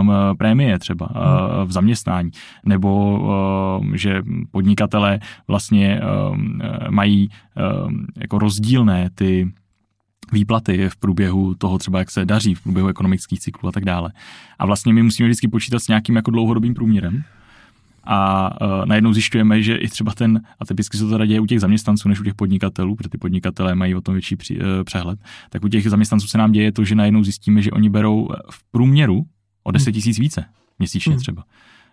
um, 0.00 0.12
prémie 0.38 0.78
třeba 0.78 1.10
uh, 1.10 1.68
v 1.68 1.72
zaměstnání, 1.72 2.30
nebo 2.64 3.20
um, 3.80 3.96
že 3.96 4.22
podnikatelé 4.50 5.20
vlastně 5.48 6.00
um, 6.32 6.60
mají 6.90 7.28
um, 7.88 8.06
jako 8.16 8.38
rozdílné 8.38 9.10
ty 9.14 9.52
výplaty 10.32 10.88
v 10.88 10.96
průběhu 10.96 11.54
toho 11.54 11.78
třeba, 11.78 11.98
jak 11.98 12.10
se 12.10 12.24
daří, 12.24 12.54
v 12.54 12.62
průběhu 12.62 12.88
ekonomických 12.88 13.40
cyklů 13.40 13.68
a 13.68 13.72
tak 13.72 13.84
dále. 13.84 14.12
A 14.58 14.66
vlastně 14.66 14.92
my 14.92 15.02
musíme 15.02 15.28
vždycky 15.28 15.48
počítat 15.48 15.78
s 15.78 15.88
nějakým 15.88 16.16
jako 16.16 16.30
dlouhodobým 16.30 16.74
průměrem, 16.74 17.24
a 18.08 18.50
uh, 18.60 18.86
najednou 18.86 19.12
zjišťujeme, 19.12 19.62
že 19.62 19.76
i 19.76 19.88
třeba 19.88 20.12
ten, 20.12 20.40
a 20.60 20.64
typicky 20.64 20.96
se 20.96 21.04
to 21.04 21.10
teda 21.10 21.26
děje 21.26 21.40
u 21.40 21.46
těch 21.46 21.60
zaměstnanců 21.60 22.08
než 22.08 22.20
u 22.20 22.24
těch 22.24 22.34
podnikatelů, 22.34 22.96
protože 22.96 23.08
ty 23.08 23.18
podnikatelé 23.18 23.74
mají 23.74 23.94
o 23.94 24.00
tom 24.00 24.14
větší 24.14 24.36
při, 24.36 24.56
uh, 24.56 24.64
přehled, 24.84 25.18
tak 25.50 25.64
u 25.64 25.68
těch 25.68 25.90
zaměstnanců 25.90 26.26
se 26.26 26.38
nám 26.38 26.52
děje 26.52 26.72
to, 26.72 26.84
že 26.84 26.94
najednou 26.94 27.24
zjistíme, 27.24 27.62
že 27.62 27.70
oni 27.70 27.90
berou 27.90 28.28
v 28.50 28.70
průměru 28.70 29.22
o 29.64 29.70
10 29.70 29.92
tisíc 29.92 30.18
více 30.18 30.44
měsíčně 30.78 31.12
hmm. 31.12 31.20
třeba. 31.20 31.44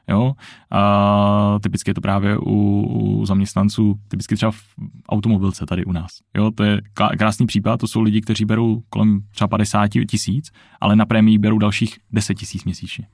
Jo? 0.09 0.33
A 0.71 1.59
typicky 1.63 1.89
je 1.89 1.93
to 1.93 2.01
právě 2.01 2.37
u, 2.37 2.81
u 2.81 3.25
zaměstnanců, 3.25 3.95
typicky 4.07 4.35
třeba 4.35 4.51
v 4.51 4.63
automobilce 5.09 5.65
tady 5.65 5.85
u 5.85 5.91
nás. 5.91 6.11
Jo? 6.35 6.51
To 6.51 6.63
je 6.63 6.81
krásný 7.17 7.45
případ, 7.45 7.79
to 7.79 7.87
jsou 7.87 8.01
lidi, 8.01 8.21
kteří 8.21 8.45
berou 8.45 8.81
kolem 8.89 9.21
třeba 9.31 9.47
50 9.47 9.87
tisíc, 10.09 10.51
ale 10.81 10.95
na 10.95 11.05
prémii 11.05 11.37
berou 11.37 11.57
dalších 11.57 11.97
10 12.11 12.33
tisíc 12.33 12.63
měsíčně. 12.63 13.07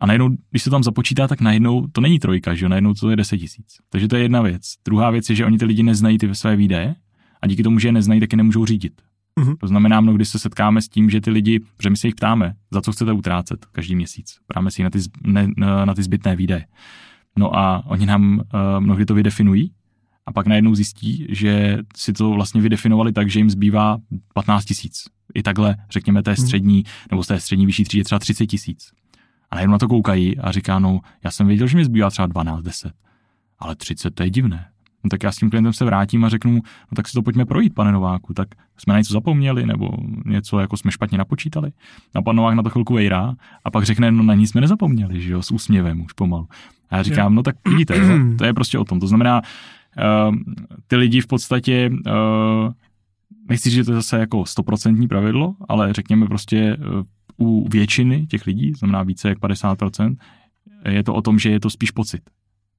A 0.00 0.06
najednou, 0.06 0.28
když 0.50 0.62
se 0.62 0.70
tam 0.70 0.82
započítá, 0.82 1.28
tak 1.28 1.40
najednou 1.40 1.86
to 1.92 2.00
není 2.00 2.18
trojka, 2.18 2.54
že 2.54 2.64
jo, 2.64 2.68
najednou 2.68 2.94
to 2.94 3.10
je 3.10 3.16
10 3.16 3.38
tisíc. 3.38 3.66
Takže 3.90 4.08
to 4.08 4.16
je 4.16 4.22
jedna 4.22 4.42
věc. 4.42 4.62
Druhá 4.84 5.10
věc 5.10 5.30
je, 5.30 5.36
že 5.36 5.46
oni 5.46 5.58
ty 5.58 5.64
lidi 5.64 5.82
neznají 5.82 6.18
ty 6.18 6.34
své 6.34 6.56
výdaje 6.56 6.94
a 7.42 7.46
díky 7.46 7.62
tomu, 7.62 7.78
že 7.78 7.88
je 7.88 7.92
neznají, 7.92 8.20
tak 8.20 8.32
je 8.32 8.36
nemůžou 8.36 8.66
řídit. 8.66 8.92
Mm-hmm. 9.40 9.56
To 9.60 9.66
znamená, 9.66 10.00
mnohdy 10.00 10.24
se 10.24 10.38
setkáme 10.38 10.82
s 10.82 10.88
tím, 10.88 11.10
že 11.10 11.20
ty 11.20 11.30
lidi, 11.30 11.60
že 11.82 11.90
my 11.90 11.96
se 11.96 12.08
jich 12.08 12.14
ptáme, 12.14 12.54
za 12.70 12.80
co 12.80 12.92
chcete 12.92 13.12
utrácet 13.12 13.66
každý 13.72 13.96
měsíc. 13.96 14.38
Ptáme 14.46 14.70
si 14.70 14.82
na 14.82 14.90
ty, 14.90 14.98
ne, 15.26 15.48
na 15.84 15.94
ty 15.94 16.02
zbytné 16.02 16.36
výdaje. 16.36 16.66
No 17.38 17.58
a 17.58 17.86
oni 17.86 18.06
nám 18.06 18.32
uh, 18.32 18.40
mnohdy 18.80 19.06
to 19.06 19.14
vydefinují 19.14 19.72
a 20.26 20.32
pak 20.32 20.46
najednou 20.46 20.74
zjistí, 20.74 21.26
že 21.28 21.78
si 21.96 22.12
to 22.12 22.30
vlastně 22.30 22.60
vydefinovali 22.60 23.12
tak, 23.12 23.30
že 23.30 23.40
jim 23.40 23.50
zbývá 23.50 23.98
15 24.34 24.64
tisíc. 24.64 25.04
I 25.34 25.42
takhle, 25.42 25.76
řekněme, 25.90 26.22
té 26.22 26.30
mhm. 26.30 26.36
střední, 26.36 26.84
nebo 27.10 27.24
z 27.24 27.26
té 27.26 27.40
střední 27.40 27.66
vyšší 27.66 27.84
třídě 27.84 28.04
třeba 28.04 28.18
30 28.18 28.46
tisíc. 28.46 28.90
A 29.50 29.56
najednou 29.56 29.72
na 29.72 29.78
to 29.78 29.88
koukají 29.88 30.38
a 30.38 30.52
říká, 30.52 30.78
no, 30.78 31.00
já 31.24 31.30
jsem 31.30 31.46
věděl, 31.46 31.66
že 31.66 31.76
mi 31.76 31.84
zbývá 31.84 32.10
třeba 32.10 32.26
12, 32.26 32.62
10, 32.62 32.92
ale 33.58 33.76
30 33.76 34.14
to 34.14 34.22
je 34.22 34.30
divné. 34.30 34.66
No 35.04 35.10
tak 35.10 35.22
já 35.22 35.32
s 35.32 35.36
tím 35.36 35.50
klientem 35.50 35.72
se 35.72 35.84
vrátím 35.84 36.24
a 36.24 36.28
řeknu, 36.28 36.52
no 36.54 36.96
tak 36.96 37.08
si 37.08 37.14
to 37.14 37.22
pojďme 37.22 37.44
projít, 37.44 37.74
pane 37.74 37.92
Nováku, 37.92 38.34
tak 38.34 38.48
jsme 38.76 38.92
na 38.92 38.98
něco 38.98 39.12
zapomněli, 39.12 39.66
nebo 39.66 39.88
něco 40.26 40.58
jako 40.58 40.76
jsme 40.76 40.92
špatně 40.92 41.18
napočítali. 41.18 41.72
A 42.14 42.22
pan 42.22 42.36
Novák 42.36 42.54
na 42.54 42.62
to 42.62 42.70
chvilku 42.70 42.94
vejrá 42.94 43.34
a 43.64 43.70
pak 43.70 43.84
řekne, 43.84 44.12
no 44.12 44.22
na 44.22 44.34
nic 44.34 44.50
jsme 44.50 44.60
nezapomněli, 44.60 45.22
že 45.22 45.32
jo, 45.32 45.42
s 45.42 45.50
úsměvem 45.50 46.00
už 46.00 46.12
pomalu. 46.12 46.48
A 46.90 46.96
já 46.96 47.02
říkám, 47.02 47.34
no 47.34 47.42
tak 47.42 47.56
vidíte, 47.68 47.98
jo, 47.98 48.06
to 48.38 48.44
je 48.44 48.54
prostě 48.54 48.78
o 48.78 48.84
tom. 48.84 49.00
To 49.00 49.06
znamená, 49.06 49.42
uh, 50.28 50.36
ty 50.86 50.96
lidi 50.96 51.20
v 51.20 51.26
podstatě, 51.26 51.90
uh, 52.06 52.72
nechci 53.48 53.70
že 53.70 53.84
to 53.84 53.92
je 53.92 53.96
zase 53.96 54.18
jako 54.18 54.46
stoprocentní 54.46 55.08
pravidlo, 55.08 55.54
ale 55.68 55.92
řekněme 55.92 56.26
prostě 56.26 56.76
uh, 56.76 57.02
u 57.40 57.68
většiny 57.68 58.26
těch 58.26 58.46
lidí, 58.46 58.72
znamená 58.74 59.02
více 59.02 59.28
jak 59.28 59.38
50%, 59.38 60.16
je 60.88 61.02
to 61.02 61.14
o 61.14 61.22
tom, 61.22 61.38
že 61.38 61.50
je 61.50 61.60
to 61.60 61.70
spíš 61.70 61.90
pocit. 61.90 62.22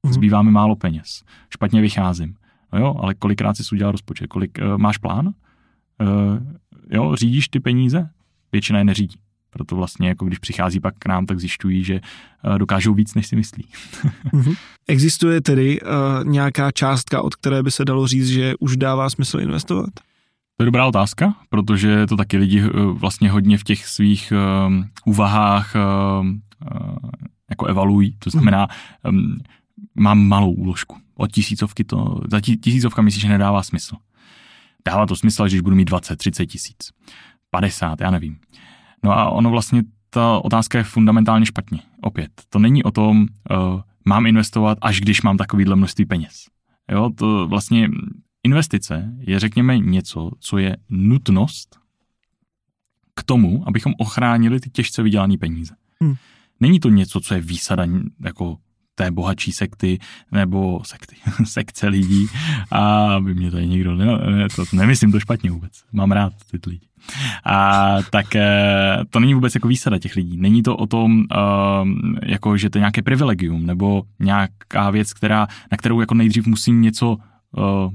Mhm. 0.03 0.13
Zbývá 0.13 0.41
mi 0.41 0.51
málo 0.51 0.75
peněz, 0.75 1.23
špatně 1.49 1.81
vycházím. 1.81 2.35
No 2.73 2.79
jo, 2.79 2.95
ale 2.99 3.13
kolikrát 3.13 3.57
jsi 3.57 3.63
udělal 3.71 3.91
rozpočet, 3.91 4.27
kolik 4.27 4.59
uh, 4.61 4.77
máš 4.77 4.97
plán? 4.97 5.27
Uh, 5.27 5.33
jo, 6.89 7.15
řídíš 7.15 7.47
ty 7.49 7.59
peníze? 7.59 8.09
Většina 8.51 8.79
je 8.79 8.85
neřídí. 8.85 9.19
Proto 9.49 9.75
vlastně, 9.75 10.07
jako 10.07 10.25
když 10.25 10.39
přichází 10.39 10.79
pak 10.79 10.95
k 10.99 11.05
nám, 11.05 11.25
tak 11.25 11.39
zjišťují, 11.39 11.83
že 11.83 12.01
uh, 12.45 12.57
dokážou 12.57 12.93
víc, 12.93 13.15
než 13.15 13.27
si 13.27 13.35
myslí. 13.35 13.65
mm-hmm. 14.33 14.55
Existuje 14.87 15.41
tedy 15.41 15.81
uh, 15.81 15.87
nějaká 16.23 16.71
částka, 16.71 17.21
od 17.21 17.35
které 17.35 17.63
by 17.63 17.71
se 17.71 17.85
dalo 17.85 18.07
říct, 18.07 18.27
že 18.27 18.53
už 18.59 18.77
dává 18.77 19.09
smysl 19.09 19.39
investovat? 19.39 19.89
To 20.57 20.63
je 20.63 20.65
dobrá 20.65 20.85
otázka, 20.85 21.35
protože 21.49 22.07
to 22.07 22.17
taky 22.17 22.37
lidi 22.37 22.63
vlastně 22.93 23.31
hodně 23.31 23.57
v 23.57 23.63
těch 23.63 23.85
svých 23.85 24.33
um, 24.67 24.89
úvahách 25.05 25.75
um, 25.75 26.41
jako 27.49 27.65
evaluují. 27.65 28.15
To 28.19 28.29
znamená, 28.29 28.67
um, 29.09 29.39
mám 29.95 30.19
malou 30.19 30.51
úložku. 30.51 30.97
Od 31.15 31.31
tisícovky 31.31 31.83
to, 31.83 32.21
za 32.31 32.41
tisícovka 32.41 33.01
myslíš, 33.01 33.21
že 33.21 33.29
nedává 33.29 33.63
smysl. 33.63 33.95
Dává 34.85 35.05
to 35.05 35.15
smysl, 35.15 35.47
že 35.47 35.55
když 35.55 35.61
budu 35.61 35.75
mít 35.75 35.85
20, 35.85 36.15
30 36.15 36.45
tisíc, 36.45 36.91
50, 37.49 38.01
já 38.01 38.11
nevím. 38.11 38.39
No 39.03 39.11
a 39.11 39.29
ono 39.29 39.49
vlastně, 39.49 39.83
ta 40.09 40.37
otázka 40.37 40.77
je 40.77 40.83
fundamentálně 40.83 41.45
špatně. 41.45 41.79
Opět, 42.01 42.31
to 42.49 42.59
není 42.59 42.83
o 42.83 42.91
tom, 42.91 43.21
uh, 43.21 43.81
mám 44.05 44.25
investovat, 44.25 44.77
až 44.81 45.01
když 45.01 45.21
mám 45.21 45.37
takovýhle 45.37 45.75
množství 45.75 46.05
peněz. 46.05 46.45
Jo, 46.91 47.09
to 47.15 47.47
vlastně 47.47 47.89
investice 48.43 49.13
je, 49.19 49.39
řekněme, 49.39 49.79
něco, 49.79 50.31
co 50.39 50.57
je 50.57 50.77
nutnost 50.89 51.79
k 53.15 53.23
tomu, 53.23 53.63
abychom 53.67 53.93
ochránili 53.97 54.59
ty 54.59 54.69
těžce 54.69 55.03
vydělané 55.03 55.37
peníze. 55.37 55.75
Hmm. 56.01 56.15
Není 56.59 56.79
to 56.79 56.89
něco, 56.89 57.19
co 57.19 57.33
je 57.33 57.41
výsada 57.41 57.85
jako 58.25 58.57
té 58.95 59.11
bohatší 59.11 59.51
sekty 59.51 59.99
nebo 60.31 60.81
sekty, 60.83 61.15
sekce 61.43 61.87
lidí 61.87 62.27
a 62.71 63.09
by 63.19 63.35
mě 63.35 63.51
tady 63.51 63.67
někdo, 63.67 63.95
ne, 63.95 64.05
ne, 64.05 64.47
to 64.55 64.63
nemyslím 64.73 65.11
to 65.11 65.19
špatně 65.19 65.51
vůbec, 65.51 65.71
mám 65.91 66.11
rád 66.11 66.33
ty 66.51 66.69
lidi. 66.69 66.87
A 67.45 67.97
tak 68.09 68.35
eh, 68.35 68.97
to 69.09 69.19
není 69.19 69.33
vůbec 69.33 69.55
jako 69.55 69.67
výsada 69.67 69.99
těch 69.99 70.15
lidí. 70.15 70.37
Není 70.37 70.63
to 70.63 70.77
o 70.77 70.87
tom, 70.87 71.19
uh, 71.19 71.87
jako, 72.25 72.57
že 72.57 72.69
to 72.69 72.77
je 72.77 72.79
nějaké 72.79 73.01
privilegium 73.01 73.65
nebo 73.65 74.03
nějaká 74.19 74.89
věc, 74.89 75.13
která, 75.13 75.47
na 75.71 75.77
kterou 75.77 75.99
jako 75.99 76.13
nejdřív 76.13 76.47
musím 76.47 76.81
něco 76.81 77.17
uh, 77.57 77.93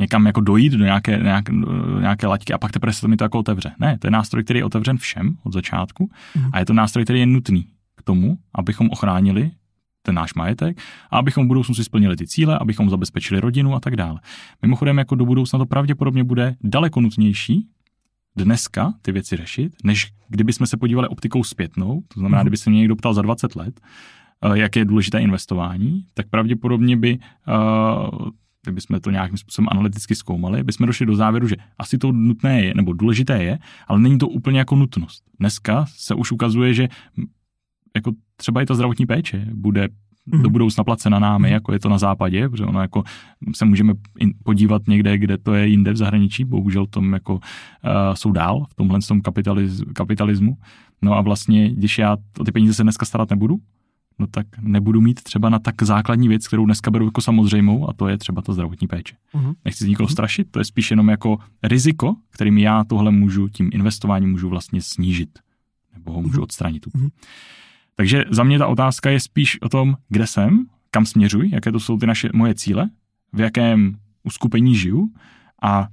někam 0.00 0.26
jako 0.26 0.40
dojít 0.40 0.72
do 0.72 0.84
nějaké, 0.84 1.18
nějaké, 1.22 1.52
nějaké 2.00 2.26
laťky 2.26 2.52
a 2.52 2.58
pak 2.58 2.72
teprve 2.72 2.92
se 2.92 3.00
to 3.00 3.08
mi 3.08 3.16
to 3.16 3.24
jako 3.24 3.38
otevře. 3.38 3.72
Ne, 3.78 3.98
to 3.98 4.06
je 4.06 4.10
nástroj, 4.10 4.44
který 4.44 4.58
je 4.58 4.64
otevřen 4.64 4.96
všem 4.96 5.36
od 5.42 5.52
začátku 5.52 6.10
mm. 6.36 6.50
a 6.52 6.58
je 6.58 6.66
to 6.66 6.72
nástroj, 6.72 7.04
který 7.04 7.20
je 7.20 7.26
nutný 7.26 7.66
k 7.96 8.02
tomu, 8.02 8.38
abychom 8.54 8.90
ochránili 8.90 9.50
ten 10.02 10.14
náš 10.14 10.34
majetek 10.34 10.80
a 11.10 11.18
abychom 11.18 11.44
v 11.44 11.48
budoucnu 11.48 11.74
si 11.74 11.84
splnili 11.84 12.16
ty 12.16 12.26
cíle, 12.26 12.58
abychom 12.58 12.90
zabezpečili 12.90 13.40
rodinu 13.40 13.74
a 13.74 13.80
tak 13.80 13.96
dále. 13.96 14.20
Mimochodem, 14.62 14.98
jako 14.98 15.14
do 15.14 15.26
budoucna 15.26 15.58
to 15.58 15.66
pravděpodobně 15.66 16.24
bude 16.24 16.56
daleko 16.62 17.00
nutnější 17.00 17.68
dneska 18.36 18.94
ty 19.02 19.12
věci 19.12 19.36
řešit, 19.36 19.72
než 19.84 20.12
kdyby 20.28 20.52
jsme 20.52 20.66
se 20.66 20.76
podívali 20.76 21.08
optikou 21.08 21.44
zpětnou, 21.44 22.02
to 22.08 22.20
znamená, 22.20 22.42
mm. 22.42 22.44
kdyby 22.44 22.56
se 22.56 22.70
mě 22.70 22.78
někdo 22.78 22.96
ptal 22.96 23.14
za 23.14 23.22
20 23.22 23.56
let, 23.56 23.80
uh, 24.44 24.52
jak 24.52 24.76
je 24.76 24.84
důležité 24.84 25.20
investování, 25.20 26.04
tak 26.14 26.28
pravděpodobně 26.28 26.96
by, 26.96 27.18
uh, 27.18 28.28
kdyby 28.62 28.80
jsme 28.80 29.00
to 29.00 29.10
nějakým 29.10 29.38
způsobem 29.38 29.68
analyticky 29.70 30.14
zkoumali, 30.14 30.64
bychom 30.64 30.86
došli 30.86 31.06
do 31.06 31.16
závěru, 31.16 31.48
že 31.48 31.56
asi 31.78 31.98
to 31.98 32.12
nutné 32.12 32.62
je, 32.62 32.74
nebo 32.74 32.92
důležité 32.92 33.44
je, 33.44 33.58
ale 33.88 34.00
není 34.00 34.18
to 34.18 34.28
úplně 34.28 34.58
jako 34.58 34.76
nutnost. 34.76 35.24
Dneska 35.38 35.84
se 35.88 36.14
už 36.14 36.32
ukazuje, 36.32 36.74
že 36.74 36.88
jako 37.96 38.12
třeba 38.36 38.62
i 38.62 38.66
ta 38.66 38.74
zdravotní 38.74 39.06
péče 39.06 39.46
bude 39.54 39.88
do 40.26 40.50
budoucna 40.50 40.84
placena 40.84 41.18
námi, 41.18 41.48
mm. 41.48 41.52
jako 41.52 41.72
je 41.72 41.78
to 41.78 41.88
na 41.88 41.98
západě, 41.98 42.48
protože 42.48 42.64
ono 42.64 42.80
jako 42.80 43.04
se 43.54 43.64
můžeme 43.64 43.92
podívat 44.44 44.82
někde, 44.88 45.18
kde 45.18 45.38
to 45.38 45.54
je 45.54 45.66
jinde 45.66 45.92
v 45.92 45.96
zahraničí, 45.96 46.44
bohužel 46.44 46.86
tom 46.86 47.12
jako 47.12 47.34
uh, 47.34 47.40
jsou 48.14 48.32
dál 48.32 48.64
v 48.70 48.74
tomhle 48.74 49.00
tom 49.08 49.20
kapitaliz, 49.20 49.82
kapitalismu. 49.94 50.56
No 51.02 51.14
a 51.14 51.20
vlastně, 51.20 51.74
když 51.74 51.98
já 51.98 52.16
o 52.38 52.44
ty 52.44 52.52
peníze 52.52 52.74
se 52.74 52.82
dneska 52.82 53.06
starat 53.06 53.30
nebudu, 53.30 53.56
no 54.20 54.26
tak 54.26 54.46
nebudu 54.60 55.00
mít 55.00 55.22
třeba 55.22 55.48
na 55.48 55.58
tak 55.58 55.82
základní 55.82 56.28
věc, 56.28 56.48
kterou 56.48 56.64
dneska 56.64 56.90
beru 56.90 57.04
jako 57.04 57.20
samozřejmou, 57.20 57.90
a 57.90 57.92
to 57.92 58.08
je 58.08 58.18
třeba 58.18 58.42
ta 58.42 58.52
zdravotní 58.52 58.88
péče. 58.88 59.16
Mm. 59.34 59.52
Nechci 59.64 59.88
nikoho 59.88 60.06
mm. 60.06 60.12
strašit, 60.12 60.50
to 60.50 60.58
je 60.58 60.64
spíš 60.64 60.90
jenom 60.90 61.08
jako 61.08 61.38
riziko, 61.62 62.16
kterým 62.30 62.58
já 62.58 62.84
tohle 62.84 63.10
můžu, 63.10 63.48
tím 63.48 63.70
investováním 63.72 64.30
můžu 64.30 64.48
vlastně 64.48 64.82
snížit, 64.82 65.38
nebo 65.94 66.12
ho 66.12 66.22
můžu 66.22 66.36
mm. 66.36 66.42
odstranit. 66.42 66.94
Mm. 66.94 67.08
Takže 67.94 68.24
za 68.30 68.44
mě 68.44 68.58
ta 68.58 68.66
otázka 68.66 69.10
je 69.10 69.20
spíš 69.20 69.62
o 69.62 69.68
tom, 69.68 69.96
kde 70.08 70.26
jsem, 70.26 70.66
kam 70.90 71.06
směřuji, 71.06 71.50
jaké 71.52 71.72
to 71.72 71.80
jsou 71.80 71.98
ty 71.98 72.06
naše 72.06 72.28
moje 72.34 72.54
cíle, 72.54 72.90
v 73.32 73.40
jakém 73.40 73.96
uskupení 74.22 74.74
žiju 74.74 75.10
a 75.62 75.88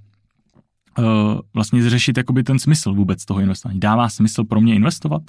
uh, 0.99 1.05
vlastně 1.53 1.83
zřešit 1.83 2.17
jakoby 2.17 2.43
ten 2.43 2.59
smysl 2.59 2.93
vůbec 2.93 3.25
toho 3.25 3.39
investování. 3.39 3.79
Dává 3.79 4.09
smysl 4.09 4.43
pro 4.43 4.61
mě 4.61 4.75
investovat? 4.75 5.21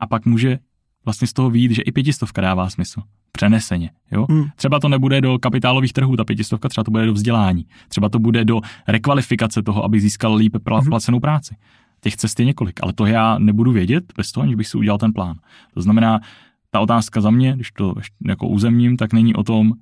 A 0.00 0.06
pak 0.06 0.26
může 0.26 0.58
vlastně 1.04 1.26
z 1.26 1.32
toho 1.32 1.50
výjít, 1.50 1.72
že 1.72 1.82
i 1.82 1.92
pětistovka 1.92 2.42
dává 2.42 2.70
smysl. 2.70 3.02
Přeneseně. 3.32 3.90
Jo? 4.12 4.26
Hmm. 4.30 4.44
Třeba 4.56 4.80
to 4.80 4.88
nebude 4.88 5.20
do 5.20 5.38
kapitálových 5.38 5.92
trhů, 5.92 6.16
ta 6.16 6.24
pětistovka, 6.24 6.68
třeba 6.68 6.84
to 6.84 6.90
bude 6.90 7.06
do 7.06 7.12
vzdělání. 7.12 7.66
Třeba 7.88 8.08
to 8.08 8.18
bude 8.18 8.44
do 8.44 8.60
rekvalifikace 8.88 9.62
toho, 9.62 9.84
aby 9.84 10.00
získal 10.00 10.34
lípe 10.34 10.58
hmm. 10.70 10.88
placenou 10.88 11.20
práci. 11.20 11.56
Těch 12.00 12.16
cest 12.16 12.40
je 12.40 12.46
několik, 12.46 12.80
ale 12.82 12.92
to 12.92 13.06
já 13.06 13.38
nebudu 13.38 13.72
vědět 13.72 14.04
bez 14.16 14.32
toho, 14.32 14.42
aniž 14.44 14.56
bych 14.56 14.68
si 14.68 14.78
udělal 14.78 14.98
ten 14.98 15.12
plán. 15.12 15.36
To 15.74 15.82
znamená, 15.82 16.20
ta 16.70 16.80
otázka 16.80 17.20
za 17.20 17.30
mě, 17.30 17.52
když 17.56 17.70
to 17.72 17.94
jako 18.28 18.48
uzemním, 18.48 18.96
tak 18.96 19.12
není 19.12 19.34
o 19.34 19.42
tom, 19.42 19.72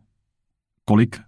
kolik 0.85 1.21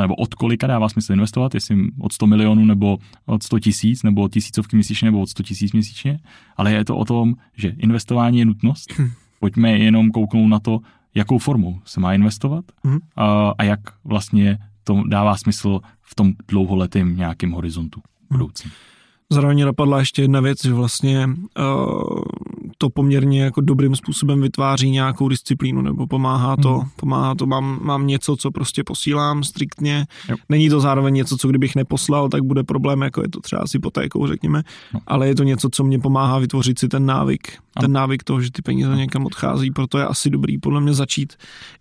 nebo 0.00 0.14
od 0.14 0.34
kolika 0.34 0.66
dává 0.66 0.88
smysl 0.88 1.12
investovat, 1.12 1.54
jestli 1.54 1.76
od 1.98 2.12
100 2.12 2.26
milionů 2.26 2.64
nebo 2.64 2.98
od 3.26 3.42
100 3.42 3.58
tisíc, 3.58 4.02
nebo 4.02 4.22
od 4.22 4.32
tisícovky 4.32 4.76
měsíčně, 4.76 5.06
nebo 5.06 5.20
od 5.20 5.28
100 5.28 5.42
tisíc 5.42 5.72
měsíčně, 5.72 6.20
ale 6.56 6.72
je 6.72 6.84
to 6.84 6.96
o 6.96 7.04
tom, 7.04 7.34
že 7.56 7.68
investování 7.68 8.38
je 8.38 8.44
nutnost. 8.44 8.92
Pojďme 9.40 9.78
jenom 9.78 10.10
kouknout 10.10 10.48
na 10.48 10.58
to, 10.58 10.78
jakou 11.14 11.38
formou 11.38 11.78
se 11.84 12.00
má 12.00 12.14
investovat 12.14 12.64
hm. 12.86 12.98
a, 13.16 13.52
a 13.58 13.64
jak 13.64 13.80
vlastně 14.04 14.58
to 14.84 15.02
dává 15.08 15.36
smysl 15.36 15.80
v 16.02 16.14
tom 16.14 16.32
dlouholetém 16.48 17.16
nějakém 17.16 17.50
horizontu 17.50 18.00
budoucím. 18.30 18.70
Zároveň 19.32 19.64
napadla 19.64 19.98
ještě 19.98 20.22
jedna 20.22 20.40
věc, 20.40 20.64
že 20.64 20.72
vlastně 20.72 21.26
uh, 21.26 22.22
to 22.78 22.90
poměrně 22.90 23.42
jako 23.42 23.60
dobrým 23.60 23.96
způsobem 23.96 24.40
vytváří 24.40 24.90
nějakou 24.90 25.28
disciplínu 25.28 25.82
nebo 25.82 26.06
pomáhá 26.06 26.56
to, 26.56 26.78
hmm. 26.78 26.88
pomáhá 26.96 27.34
to, 27.34 27.46
mám, 27.46 27.78
mám 27.82 28.06
něco, 28.06 28.36
co 28.36 28.50
prostě 28.50 28.84
posílám 28.84 29.44
striktně, 29.44 30.06
jo. 30.28 30.36
není 30.48 30.68
to 30.68 30.80
zároveň 30.80 31.14
něco, 31.14 31.36
co 31.36 31.48
kdybych 31.48 31.76
neposlal, 31.76 32.28
tak 32.28 32.42
bude 32.42 32.64
problém, 32.64 33.00
jako 33.00 33.22
je 33.22 33.28
to 33.28 33.40
třeba 33.40 33.66
s 33.66 33.72
hypotékou, 33.72 34.26
řekněme, 34.26 34.62
no. 34.94 35.00
ale 35.06 35.28
je 35.28 35.34
to 35.34 35.42
něco, 35.42 35.68
co 35.72 35.84
mě 35.84 35.98
pomáhá 35.98 36.38
vytvořit 36.38 36.78
si 36.78 36.88
ten 36.88 37.06
návyk. 37.06 37.58
Ten 37.80 37.92
návyk 37.92 38.24
toho, 38.24 38.40
že 38.40 38.50
ty 38.50 38.62
peníze 38.62 38.96
někam 38.96 39.26
odchází, 39.26 39.70
proto 39.70 39.98
je 39.98 40.04
asi 40.04 40.30
dobrý 40.30 40.58
podle 40.58 40.80
mě 40.80 40.94
začít, 40.94 41.32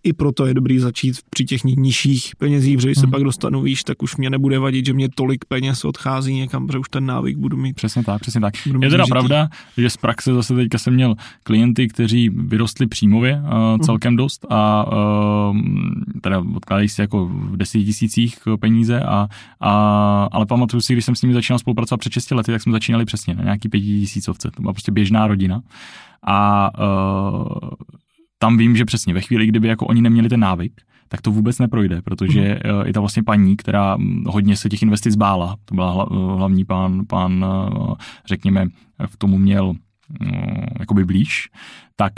i 0.04 0.14
proto 0.14 0.46
je 0.46 0.54
dobrý 0.54 0.80
začít 0.80 1.16
při 1.30 1.46
těch 1.46 1.64
nižších 1.64 2.36
penězích, 2.36 2.78
protože 2.78 2.88
když 2.88 2.98
hmm. 2.98 3.08
se 3.08 3.12
pak 3.12 3.24
dostanu 3.24 3.62
výš, 3.62 3.84
tak 3.84 4.04
už 4.04 4.18
mě 4.18 4.30
nebude 4.30 4.60
vadit, 4.60 4.86
že 4.86 4.94
mě 4.94 5.10
tolik 5.16 5.46
peněz 5.46 5.86
odchází 5.86 6.34
někam, 6.34 6.68
protože 6.68 6.80
už 6.80 6.90
ten 6.90 7.06
návyk 7.06 7.38
budu 7.38 7.58
mít. 7.58 7.76
Přesně 7.76 8.04
tak, 8.04 8.22
přesně 8.22 8.42
tak. 8.42 8.54
Je 8.82 8.90
teda 8.90 9.06
pravda, 9.10 9.50
že 9.78 9.90
z 9.90 9.98
praxe 9.98 10.34
zase 10.34 10.56
teďka 10.56 10.78
jsem 10.78 10.94
měl 10.94 11.16
klienty, 11.44 11.88
kteří 11.88 12.30
vyrostli 12.30 12.88
příjmově 12.88 13.42
uh, 13.42 13.80
celkem 13.86 14.16
dost 14.16 14.46
a 14.50 14.86
uh, 15.52 15.58
teda 16.22 16.44
odkládají 16.56 16.90
si 16.90 17.02
jako 17.02 17.26
v 17.26 17.58
deseti 17.58 17.86
tisících 17.86 18.38
peníze, 18.60 19.00
a, 19.00 19.28
a, 19.60 20.30
ale 20.32 20.46
pamatuju 20.46 20.82
si, 20.82 20.94
když 20.94 21.06
jsem 21.06 21.16
s 21.16 21.22
nimi 21.22 21.34
začínal 21.34 21.60
spolupracovat 21.60 21.98
před 21.98 22.14
6 22.14 22.32
lety, 22.32 22.52
tak 22.52 22.62
jsme 22.62 22.72
začínali 22.72 23.06
přesně 23.06 23.36
na 23.36 23.44
nějaký 23.44 23.70
pětitisícovce. 23.70 24.52
To 24.56 24.62
byla 24.62 24.74
prostě 24.74 24.92
běžná 24.92 25.28
rodina. 25.28 25.62
A 26.28 26.70
uh, 26.80 27.70
tam 28.38 28.58
vím, 28.58 28.76
že 28.76 28.86
přesně 28.86 29.14
ve 29.14 29.22
chvíli, 29.22 29.46
kdyby 29.46 29.68
jako 29.68 29.86
oni 29.86 30.02
neměli 30.02 30.30
ten 30.30 30.40
návyk, 30.40 30.82
tak 31.08 31.22
to 31.22 31.32
vůbec 31.32 31.60
neprojde, 31.60 32.02
protože 32.02 32.60
uh 32.66 32.86
je 32.86 32.94
ta 32.94 33.00
vlastně 33.00 33.24
paní, 33.24 33.58
která 33.58 33.98
hodně 34.26 34.58
se 34.58 34.70
těch 34.70 34.82
investic 34.82 35.16
bála. 35.16 35.56
To 35.66 35.76
byla 35.76 36.08
hlavní 36.36 36.66
pán, 36.66 37.06
pán 37.08 37.46
řekněme, 38.26 38.68
v 39.06 39.18
tomu 39.18 39.38
měl 39.38 39.74
jakoby 40.80 41.06
blíž, 41.06 41.50
tak, 41.96 42.14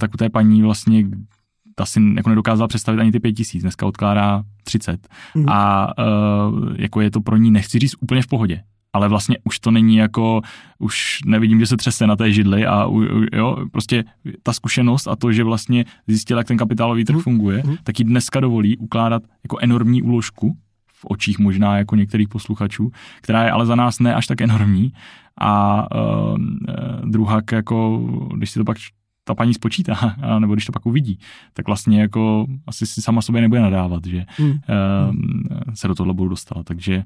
tak 0.00 0.14
u 0.14 0.16
té 0.16 0.30
paní 0.30 0.62
vlastně 0.62 1.04
ta 1.78 1.86
si 1.86 2.00
jako 2.16 2.28
nedokázala 2.28 2.68
představit 2.68 3.00
ani 3.00 3.12
ty 3.12 3.20
pět 3.20 3.32
tisíc, 3.32 3.62
dneska 3.62 3.86
odkládá 3.86 4.42
30. 4.64 5.08
Mm. 5.34 5.48
A 5.48 5.92
uh, 5.98 6.74
jako 6.76 7.00
je 7.00 7.10
to 7.10 7.20
pro 7.20 7.36
ní, 7.36 7.50
nechci 7.50 7.78
říct, 7.78 7.94
úplně 8.00 8.22
v 8.22 8.26
pohodě. 8.26 8.62
Ale 8.98 9.08
vlastně 9.08 9.38
už 9.44 9.58
to 9.58 9.70
není 9.70 9.96
jako, 9.96 10.42
už 10.78 11.18
nevidím, 11.26 11.60
že 11.60 11.66
se 11.66 11.76
třese 11.76 12.06
na 12.06 12.16
té 12.16 12.32
židli 12.32 12.66
a 12.66 12.86
jo, 13.32 13.56
prostě 13.72 14.04
ta 14.42 14.52
zkušenost 14.52 15.08
a 15.08 15.16
to, 15.16 15.32
že 15.32 15.44
vlastně 15.44 15.84
zjistila, 16.06 16.40
jak 16.40 16.46
ten 16.46 16.56
kapitálový 16.56 17.04
trh 17.04 17.16
mm. 17.16 17.22
funguje, 17.22 17.62
mm. 17.66 17.76
tak 17.82 17.98
ji 17.98 18.04
dneska 18.04 18.40
dovolí 18.40 18.76
ukládat 18.76 19.22
jako 19.44 19.58
enormní 19.60 20.02
úložku 20.02 20.56
v 20.86 21.04
očích 21.04 21.38
možná 21.38 21.78
jako 21.78 21.96
některých 21.96 22.28
posluchačů, 22.28 22.90
která 23.22 23.44
je 23.44 23.50
ale 23.50 23.66
za 23.66 23.74
nás 23.74 24.00
ne 24.00 24.14
až 24.14 24.26
tak 24.26 24.40
enormní 24.40 24.92
a 25.40 25.86
uh, 25.94 26.38
druhá 27.04 27.42
jako, 27.52 28.02
když 28.34 28.50
si 28.50 28.58
to 28.58 28.64
pak 28.64 28.76
ta 29.24 29.34
paní 29.34 29.54
spočítá, 29.54 30.16
nebo 30.38 30.54
když 30.54 30.64
to 30.64 30.72
pak 30.72 30.86
uvidí, 30.86 31.18
tak 31.52 31.66
vlastně 31.66 32.00
jako 32.00 32.46
asi 32.66 32.86
si 32.86 33.02
sama 33.02 33.22
sobě 33.22 33.40
nebude 33.40 33.60
nadávat, 33.60 34.06
že 34.06 34.26
hmm. 34.36 34.50
uh, 34.50 34.56
se 35.74 35.88
do 35.88 35.94
tohle 35.94 36.14
budou 36.14 36.28
dostala, 36.28 36.62
takže 36.62 37.04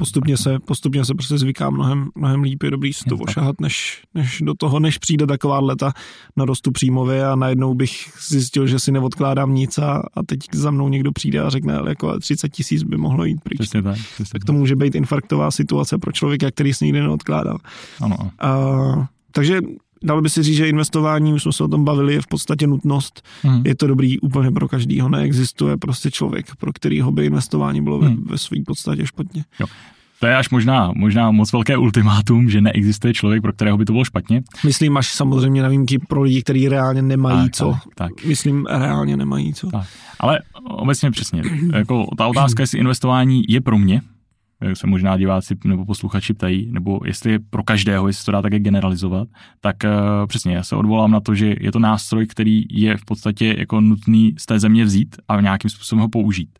postupně 0.00 0.36
se, 0.36 0.58
postupně 0.58 1.04
se 1.04 1.14
prostě 1.14 1.38
zvyká 1.38 1.70
mnohem, 1.70 2.08
mnohem 2.14 2.42
líp, 2.42 2.62
je 2.62 2.70
dobrý 2.70 2.92
si 2.92 3.04
to 3.04 3.16
ošahat, 3.16 3.60
než, 3.60 4.02
než 4.14 4.42
do 4.44 4.54
toho, 4.54 4.80
než 4.80 4.98
přijde 4.98 5.26
taková 5.26 5.60
leta 5.60 5.92
na 6.36 6.44
rostu 6.44 6.72
příjmově 6.72 7.26
a 7.26 7.36
najednou 7.36 7.74
bych 7.74 8.12
zjistil, 8.28 8.66
že 8.66 8.78
si 8.78 8.92
neodkládám 8.92 9.54
nic 9.54 9.78
a, 9.78 10.02
a 10.14 10.22
teď 10.22 10.38
za 10.52 10.70
mnou 10.70 10.88
někdo 10.88 11.12
přijde 11.12 11.40
a 11.40 11.50
řekne, 11.50 11.76
ale 11.76 11.90
jako 11.90 12.20
30 12.20 12.48
tisíc 12.48 12.82
by 12.82 12.96
mohlo 12.96 13.24
jít 13.24 13.40
pryč. 13.40 13.58
Přesně 13.58 13.82
tak, 13.82 13.98
přesně 14.14 14.32
tak 14.32 14.44
to 14.44 14.52
může 14.52 14.76
být 14.76 14.94
infarktová 14.94 15.50
situace 15.50 15.98
pro 15.98 16.12
člověka, 16.12 16.50
který 16.50 16.74
si 16.74 16.84
nikdy 16.84 17.00
neodkládal. 17.00 17.58
Ano. 18.00 18.16
A, 18.38 19.08
takže 19.32 19.60
dalo 20.04 20.22
by 20.22 20.30
si 20.30 20.42
říct, 20.42 20.56
že 20.56 20.68
investování, 20.68 21.32
už 21.32 21.42
jsme 21.42 21.52
se 21.52 21.64
o 21.64 21.68
tom 21.68 21.84
bavili, 21.84 22.14
je 22.14 22.20
v 22.20 22.26
podstatě 22.26 22.66
nutnost. 22.66 23.22
Hmm. 23.42 23.62
Je 23.66 23.74
to 23.74 23.86
dobrý 23.86 24.20
úplně 24.20 24.50
pro 24.50 24.68
každýho. 24.68 25.08
Neexistuje 25.08 25.76
prostě 25.76 26.10
člověk, 26.10 26.46
pro 26.56 26.72
kterýho 26.72 27.12
by 27.12 27.26
investování 27.26 27.82
bylo 27.82 27.98
hmm. 27.98 28.16
ve, 28.16 28.32
ve 28.32 28.38
své 28.38 28.56
podstatě 28.66 29.06
špatně. 29.06 29.44
Jo. 29.60 29.66
To 30.20 30.26
je 30.26 30.36
až 30.36 30.50
možná, 30.50 30.92
možná 30.96 31.30
moc 31.30 31.52
velké 31.52 31.76
ultimátum, 31.76 32.50
že 32.50 32.60
neexistuje 32.60 33.14
člověk, 33.14 33.42
pro 33.42 33.52
kterého 33.52 33.78
by 33.78 33.84
to 33.84 33.92
bylo 33.92 34.04
špatně. 34.04 34.42
Myslím 34.64 34.96
až 34.96 35.14
samozřejmě 35.14 35.62
na 35.62 35.68
výjimky 35.68 35.98
pro 35.98 36.22
lidi, 36.22 36.42
kteří 36.42 36.68
reálně 36.68 37.02
nemají 37.02 37.42
tak, 37.42 37.56
co. 37.56 37.72
Tak, 37.72 37.82
tak. 37.94 38.24
Myslím, 38.24 38.66
reálně 38.66 39.16
nemají 39.16 39.54
co. 39.54 39.70
Tak. 39.70 39.86
Ale 40.20 40.40
obecně 40.64 41.10
přesně. 41.10 41.42
Jako 41.74 42.06
ta 42.18 42.26
otázka, 42.26 42.62
jestli 42.62 42.78
investování 42.78 43.42
je 43.48 43.60
pro 43.60 43.78
mě, 43.78 44.02
jak 44.60 44.76
se 44.76 44.86
možná 44.86 45.16
diváci 45.16 45.56
nebo 45.64 45.84
posluchači 45.84 46.34
ptají, 46.34 46.68
nebo 46.72 47.00
jestli 47.04 47.32
je 47.32 47.38
pro 47.50 47.62
každého, 47.62 48.06
jestli 48.06 48.24
to 48.24 48.32
dá 48.32 48.42
také 48.42 48.58
generalizovat, 48.58 49.28
tak 49.60 49.76
uh, 49.84 50.26
přesně 50.26 50.54
já 50.54 50.62
se 50.62 50.76
odvolám 50.76 51.10
na 51.10 51.20
to, 51.20 51.34
že 51.34 51.54
je 51.60 51.72
to 51.72 51.78
nástroj, 51.78 52.26
který 52.26 52.64
je 52.70 52.96
v 52.96 53.04
podstatě 53.04 53.54
jako 53.58 53.80
nutný 53.80 54.34
z 54.38 54.46
té 54.46 54.58
země 54.58 54.84
vzít 54.84 55.16
a 55.28 55.40
nějakým 55.40 55.70
způsobem 55.70 56.02
ho 56.02 56.08
použít 56.08 56.58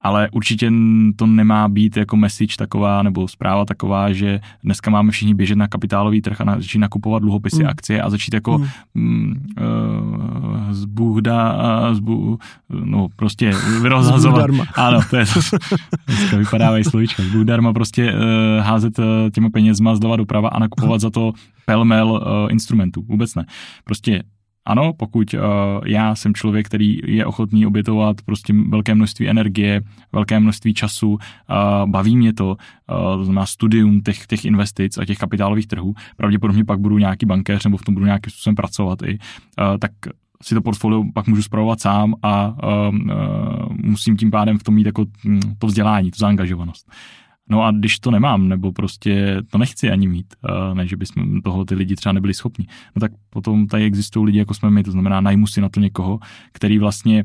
ale 0.00 0.28
určitě 0.32 0.72
to 1.16 1.26
nemá 1.26 1.68
být 1.68 1.96
jako 1.96 2.16
message 2.16 2.56
taková 2.58 3.02
nebo 3.02 3.28
zpráva 3.28 3.64
taková, 3.64 4.12
že 4.12 4.40
dneska 4.64 4.90
máme 4.90 5.10
všichni 5.12 5.34
běžet 5.34 5.56
na 5.56 5.68
kapitálový 5.68 6.22
trh 6.22 6.40
a 6.40 6.56
začít 6.56 6.78
nakupovat 6.78 7.22
dluhopisy, 7.22 7.62
mm. 7.62 7.68
akcie 7.68 8.02
a 8.02 8.10
začít 8.10 8.34
jako 8.34 8.58
mm. 8.58 8.66
Mm, 8.94 9.46
uh, 9.60 10.72
z 10.72 10.84
Buhda, 10.84 11.58
zbu, 11.94 12.38
no 12.84 13.08
prostě 13.16 13.52
vyrozhazovat. 13.82 14.50
Ano, 14.74 15.00
to 15.10 15.16
je 15.16 15.26
to. 15.26 15.40
Dneska 16.06 16.36
vypadávají 16.36 16.84
slovíčka. 16.84 17.22
Z 17.22 17.26
Buhdarma 17.26 17.72
prostě 17.72 18.12
uh, 18.12 18.18
házet 18.64 18.98
uh, 18.98 19.04
těma 19.34 19.50
penězma 19.50 19.96
zleva 19.96 20.16
doprava 20.16 20.48
a 20.48 20.58
nakupovat 20.58 21.00
za 21.00 21.10
to 21.10 21.32
pelmel 21.66 22.10
uh, 22.10 22.52
instrumentů. 22.52 23.04
Vůbec 23.08 23.34
ne. 23.34 23.44
Prostě 23.84 24.22
ano, 24.68 24.92
pokud 24.92 25.34
uh, 25.34 25.40
já 25.86 26.14
jsem 26.14 26.34
člověk, 26.34 26.66
který 26.66 27.00
je 27.04 27.26
ochotný 27.26 27.66
obětovat 27.66 28.16
prostě 28.22 28.54
velké 28.68 28.94
množství 28.94 29.28
energie, 29.28 29.80
velké 30.12 30.40
množství 30.40 30.74
času, 30.74 31.18
baví 31.86 32.16
mě 32.16 32.32
to, 32.32 32.48
uh, 32.48 32.56
to 33.16 33.24
znamená 33.24 33.46
studium 33.46 34.00
těch, 34.00 34.26
těch 34.26 34.44
investic 34.44 34.98
a 34.98 35.04
těch 35.04 35.18
kapitálových 35.18 35.66
trhů, 35.66 35.94
pravděpodobně 36.16 36.64
pak 36.64 36.80
budu 36.80 36.98
nějaký 36.98 37.26
bankéř 37.26 37.64
nebo 37.64 37.76
v 37.76 37.84
tom 37.84 37.94
budu 37.94 38.06
nějakým 38.06 38.30
způsobem 38.30 38.56
pracovat 38.56 39.02
i, 39.02 39.18
uh, 39.18 39.78
tak 39.78 39.90
si 40.42 40.54
to 40.54 40.60
portfolio 40.60 41.04
pak 41.14 41.26
můžu 41.26 41.42
zpravovat 41.42 41.80
sám 41.80 42.14
a 42.22 42.56
musím 43.82 44.16
tím 44.16 44.30
pádem 44.30 44.58
v 44.58 44.62
tom 44.62 44.74
mít 44.74 44.86
jako 44.86 45.04
hm, 45.24 45.40
to 45.58 45.66
vzdělání, 45.66 46.10
tu 46.10 46.18
zaangažovanost. 46.18 46.90
No 47.48 47.62
a 47.62 47.70
když 47.70 47.98
to 47.98 48.10
nemám, 48.10 48.48
nebo 48.48 48.72
prostě 48.72 49.36
to 49.50 49.58
nechci 49.58 49.90
ani 49.90 50.08
mít, 50.08 50.34
ne, 50.74 50.86
že 50.86 50.96
bychom 50.96 51.42
toho 51.42 51.64
ty 51.64 51.74
lidi 51.74 51.96
třeba 51.96 52.12
nebyli 52.12 52.34
schopni, 52.34 52.66
no 52.96 53.00
tak 53.00 53.12
potom 53.30 53.66
tady 53.66 53.84
existují 53.84 54.26
lidi, 54.26 54.38
jako 54.38 54.54
jsme 54.54 54.70
my, 54.70 54.82
to 54.82 54.90
znamená 54.90 55.20
najmu 55.20 55.46
si 55.46 55.60
na 55.60 55.68
to 55.68 55.80
někoho, 55.80 56.18
který 56.52 56.78
vlastně 56.78 57.24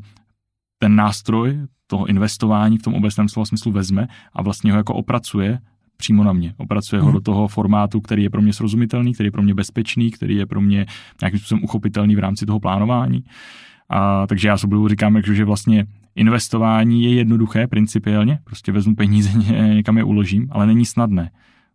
ten 0.80 0.96
nástroj 0.96 1.58
toho 1.88 2.06
investování 2.06 2.78
v 2.78 2.82
tom 2.82 2.94
obecném 2.94 3.30
slova 3.30 3.46
smyslu 3.46 3.72
vezme 3.72 4.08
a 4.34 4.42
vlastně 4.42 4.72
ho 4.72 4.78
jako 4.78 4.94
opracuje 4.94 5.60
přímo 5.98 6.24
na 6.24 6.34
mě. 6.34 6.54
Opracuje 6.58 7.00
hmm. 7.00 7.06
ho 7.06 7.12
mhm. 7.12 7.18
do 7.18 7.22
toho 7.22 7.48
formátu, 7.48 8.02
který 8.02 8.24
je 8.24 8.30
pro 8.30 8.42
mě 8.42 8.54
srozumitelný, 8.54 9.14
který 9.14 9.28
je 9.28 9.32
pro 9.32 9.42
mě 9.42 9.54
bezpečný, 9.54 10.12
který 10.12 10.36
je 10.36 10.46
pro 10.46 10.62
mě 10.62 10.86
nějakým 11.22 11.40
způsobem 11.40 11.64
uchopitelný 11.64 12.16
v 12.16 12.20
rámci 12.20 12.46
toho 12.46 12.60
plánování. 12.60 13.24
A, 13.90 14.28
takže 14.28 14.48
já 14.48 14.58
budu 14.68 14.88
říkám, 14.88 15.22
že 15.22 15.46
vlastně 15.46 15.86
investování 16.16 17.04
je 17.04 17.14
jednoduché 17.14 17.68
principiálně, 17.68 18.40
prostě 18.44 18.72
vezmu 18.72 18.96
peníze, 18.96 19.30
někam 19.74 19.98
je 19.98 20.04
uložím, 20.04 20.48
ale 20.52 20.68
není 20.68 20.86
snadné. 20.86 21.32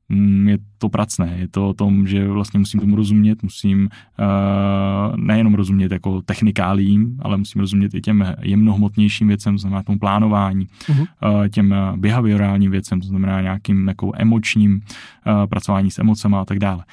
Mm, 0.09 0.49
je 0.49 0.59
to 0.79 0.89
pracné, 0.89 1.37
je 1.39 1.49
to 1.49 1.69
o 1.69 1.75
tom, 1.75 2.07
že 2.07 2.29
vlastně 2.29 2.59
musím 2.59 2.81
tomu 2.81 2.97
rozumět, 2.97 3.43
musím 3.43 3.89
uh, 4.19 5.17
nejenom 5.17 5.55
rozumět 5.55 5.93
jako 5.93 6.23
technikálím, 6.23 7.19
ale 7.23 7.37
musím 7.37 7.61
rozumět 7.61 7.95
i 7.95 8.01
těm 8.01 8.35
jemnohmotnějším 8.41 9.29
věcem, 9.29 9.55
to 9.55 9.59
znamená 9.59 9.83
tomu 9.83 9.99
plánování, 9.99 10.67
uh-huh. 10.67 11.01
uh, 11.01 11.49
těm 11.49 11.75
behaviorálním 11.97 12.71
věcem, 12.71 13.01
to 13.01 13.07
znamená 13.07 13.41
nějakým 13.41 13.89
jako 13.89 14.13
emočním 14.15 14.73
uh, 14.73 15.47
pracování 15.47 15.91
s 15.91 15.99
emocemi 15.99 16.37
a 16.37 16.45
tak 16.45 16.59
dále. 16.59 16.85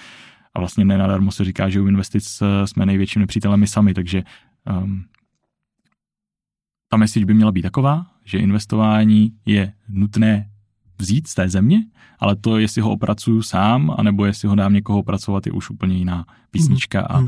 A 0.54 0.60
vlastně 0.60 0.86
nenadarmo 0.86 1.32
se 1.32 1.44
říká, 1.46 1.70
že 1.70 1.82
u 1.82 1.88
investic 1.88 2.44
jsme 2.66 2.86
největším 2.86 3.20
nepřítelem 3.20 3.60
my 3.60 3.68
sami, 3.68 3.94
takže 3.94 4.24
um, 4.84 5.04
ta 6.96 7.00
message 7.00 7.26
by 7.26 7.34
měla 7.34 7.52
být 7.52 7.62
taková, 7.62 8.06
že 8.26 8.38
investování 8.38 9.32
je 9.46 9.74
nutné 9.90 10.50
vzít 10.98 11.28
z 11.28 11.36
té 11.36 11.50
země, 11.50 11.84
ale 12.20 12.36
to, 12.36 12.58
jestli 12.58 12.82
ho 12.82 12.92
opracuju 12.92 13.42
sám, 13.42 13.96
anebo 13.98 14.26
jestli 14.26 14.48
ho 14.48 14.56
dám 14.56 14.74
někoho 14.74 15.00
opracovat, 15.00 15.46
je 15.46 15.52
už 15.52 15.70
úplně 15.70 15.98
jiná 15.98 16.26
písnička 16.52 17.02
a 17.02 17.20
uh, 17.20 17.28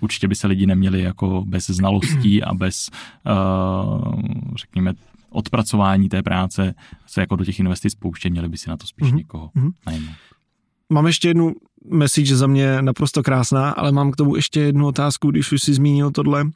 určitě 0.00 0.28
by 0.28 0.34
se 0.34 0.46
lidi 0.46 0.66
neměli 0.66 1.02
jako 1.02 1.44
bez 1.46 1.66
znalostí 1.66 2.42
a 2.42 2.54
bez, 2.54 2.90
uh, 3.26 4.12
řekněme, 4.56 4.92
odpracování 5.30 6.08
té 6.08 6.22
práce 6.22 6.74
se 7.06 7.20
jako 7.20 7.36
do 7.36 7.44
těch 7.44 7.60
investic 7.60 7.94
pouštět, 7.94 8.30
měli 8.30 8.48
by 8.48 8.56
si 8.56 8.70
na 8.70 8.76
to 8.76 8.86
spíš 8.86 9.08
mm-hmm. 9.08 9.16
někoho 9.16 9.50
najmout. 9.86 10.14
Mám 10.92 11.06
ještě 11.06 11.28
jednu 11.28 11.52
message 11.90 12.36
za 12.36 12.46
mě 12.46 12.82
naprosto 12.82 13.22
krásná, 13.22 13.70
ale 13.70 13.92
mám 13.92 14.10
k 14.10 14.16
tomu 14.16 14.36
ještě 14.36 14.60
jednu 14.60 14.86
otázku, 14.86 15.30
když 15.30 15.52
už 15.52 15.62
si 15.62 15.74
zmínil 15.74 16.10
tohle. 16.10 16.44
Uh, 16.44 16.50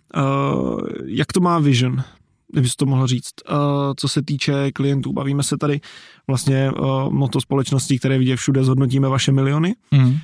jak 1.07 1.33
to 1.33 1.41
má 1.41 1.59
Vision? 1.59 2.05
Kdybys 2.53 2.77
to 2.77 2.87
mohl 2.87 3.07
říct, 3.07 3.35
uh, 3.51 3.57
co 3.97 4.09
se 4.09 4.23
týče 4.23 4.73
klientů. 4.73 5.13
Bavíme 5.13 5.43
se 5.43 5.59
tady 5.59 5.81
vlastně 6.27 6.71
uh, 6.71 7.11
moto 7.13 7.41
společností, 7.41 7.99
které 7.99 8.19
vidě 8.19 8.37
všude, 8.37 8.65
zhodnotíme 8.65 9.09
vaše 9.09 9.33
miliony. 9.33 9.75
Mm. 9.91 10.17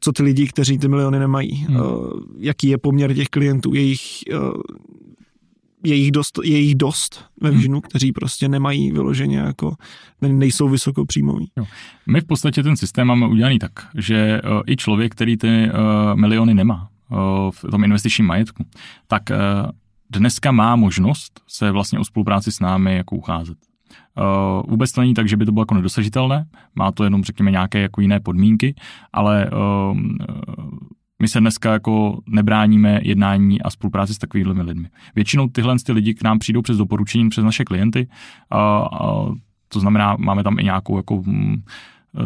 Co 0.00 0.12
ty 0.12 0.22
lidi, 0.22 0.46
kteří 0.46 0.78
ty 0.78 0.88
miliony 0.88 1.18
nemají? 1.18 1.66
Mm. 1.68 1.76
Jaký 2.38 2.68
je 2.68 2.78
poměr 2.78 3.14
těch 3.14 3.28
klientů? 3.28 3.74
Jejich, 3.74 4.00
uh, 4.34 4.60
je 5.84 5.94
jich 5.94 6.10
dost, 6.10 6.38
je 6.44 6.58
jich 6.58 6.74
dost 6.74 7.24
ve 7.40 7.48
hmm. 7.48 7.58
Visionu, 7.58 7.74
hmm. 7.74 7.82
kteří 7.82 8.12
prostě 8.12 8.48
nemají 8.48 8.92
vyloženě 8.92 9.38
jako, 9.38 9.74
nejsou 10.20 10.68
vysokopříjmoví. 10.68 11.50
Jo. 11.56 11.64
My 12.06 12.20
v 12.20 12.24
podstatě 12.24 12.62
ten 12.62 12.76
systém 12.76 13.06
máme 13.06 13.26
udělaný 13.26 13.58
tak, 13.58 13.72
že 13.98 14.40
i 14.66 14.76
člověk, 14.76 15.12
který 15.12 15.36
ty 15.36 15.68
miliony 16.14 16.54
nemá 16.54 16.88
v 17.50 17.70
tom 17.70 17.84
investičním 17.84 18.26
majetku, 18.26 18.64
tak 19.08 19.22
dneska 20.18 20.52
má 20.52 20.76
možnost 20.76 21.40
se 21.48 21.70
vlastně 21.70 21.98
o 21.98 22.04
spolupráci 22.04 22.52
s 22.52 22.60
námi 22.60 22.96
jako 22.96 23.16
ucházet. 23.16 23.58
Uh, 24.18 24.70
vůbec 24.70 24.92
to 24.92 25.00
není 25.00 25.14
tak, 25.14 25.28
že 25.28 25.36
by 25.36 25.46
to 25.46 25.52
bylo 25.52 25.62
jako 25.62 25.74
nedosažitelné, 25.74 26.46
má 26.74 26.92
to 26.92 27.04
jenom, 27.04 27.24
řekněme, 27.24 27.50
nějaké 27.50 27.80
jako 27.80 28.00
jiné 28.00 28.20
podmínky, 28.20 28.74
ale 29.12 29.50
uh, 29.50 29.98
my 31.22 31.28
se 31.28 31.40
dneska 31.40 31.72
jako 31.72 32.20
nebráníme 32.26 33.00
jednání 33.02 33.62
a 33.62 33.70
spolupráci 33.70 34.14
s 34.14 34.18
takovými 34.18 34.62
lidmi. 34.62 34.88
Většinou 35.14 35.48
tyhle 35.48 35.76
ty 35.86 35.92
lidi 35.92 36.14
k 36.14 36.22
nám 36.22 36.38
přijdou 36.38 36.62
přes 36.62 36.76
doporučení, 36.76 37.28
přes 37.28 37.44
naše 37.44 37.64
klienty, 37.64 38.08
uh, 38.54 39.34
to 39.68 39.80
znamená, 39.80 40.16
máme 40.18 40.42
tam 40.42 40.58
i 40.58 40.64
nějakou 40.64 40.96
jako 40.96 41.22
Eh, 41.24 41.56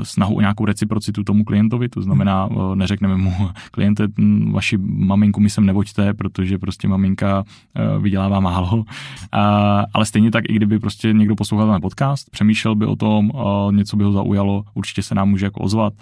snahu 0.02 0.34
o 0.34 0.40
nějakou 0.40 0.64
reciprocitu 0.64 1.24
tomu 1.24 1.44
klientovi, 1.44 1.88
to 1.88 2.02
znamená, 2.02 2.48
eh, 2.50 2.76
neřekneme 2.76 3.16
mu, 3.16 3.32
kliente, 3.70 4.06
hm, 4.18 4.52
vaši 4.52 4.78
maminku 4.82 5.40
mi 5.40 5.50
sem 5.50 5.66
nevoďte, 5.66 6.14
protože 6.14 6.58
prostě 6.58 6.88
maminka 6.88 7.44
eh, 7.76 7.98
vydělává 7.98 8.40
málo, 8.40 8.84
ale 9.94 10.06
stejně 10.06 10.30
tak, 10.30 10.44
i 10.48 10.52
kdyby 10.52 10.78
prostě 10.78 11.12
někdo 11.12 11.36
poslouchal 11.36 11.72
ten 11.72 11.80
podcast, 11.80 12.30
přemýšlel 12.30 12.74
by 12.74 12.86
o 12.86 12.96
tom, 12.96 13.32
něco 13.70 13.96
by 13.96 14.04
ho 14.04 14.12
zaujalo, 14.12 14.64
určitě 14.74 15.02
se 15.02 15.14
nám 15.14 15.28
může 15.28 15.46
jako 15.46 15.60
ozvat, 15.60 15.94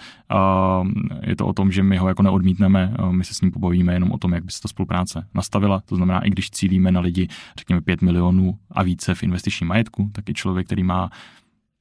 je 1.23 1.37
to 1.37 1.47
o 1.47 1.53
tom, 1.53 1.73
že 1.73 1.83
my 1.83 1.97
ho 1.97 2.09
jako 2.09 2.23
neodmítneme, 2.23 2.95
my 3.11 3.25
se 3.25 3.35
s 3.35 3.41
ním 3.41 3.51
pobavíme 3.51 3.93
jenom 3.93 4.13
o 4.13 4.19
tom, 4.19 4.33
jak 4.33 4.45
by 4.45 4.53
se 4.53 4.61
ta 4.61 4.69
spolupráce 4.69 5.27
nastavila, 5.35 5.81
to 5.87 5.97
znamená, 5.97 6.21
i 6.21 6.31
když 6.31 6.51
cílíme 6.51 6.93
na 6.93 7.01
lidi, 7.01 7.29
řekněme 7.59 7.81
5 7.81 8.03
milionů 8.03 8.59
a 8.71 8.83
více 8.83 9.15
v 9.15 9.23
investičním 9.23 9.69
majetku, 9.69 10.11
tak 10.13 10.29
i 10.29 10.35
člověk, 10.35 10.67
který 10.67 10.83
má 10.83 11.11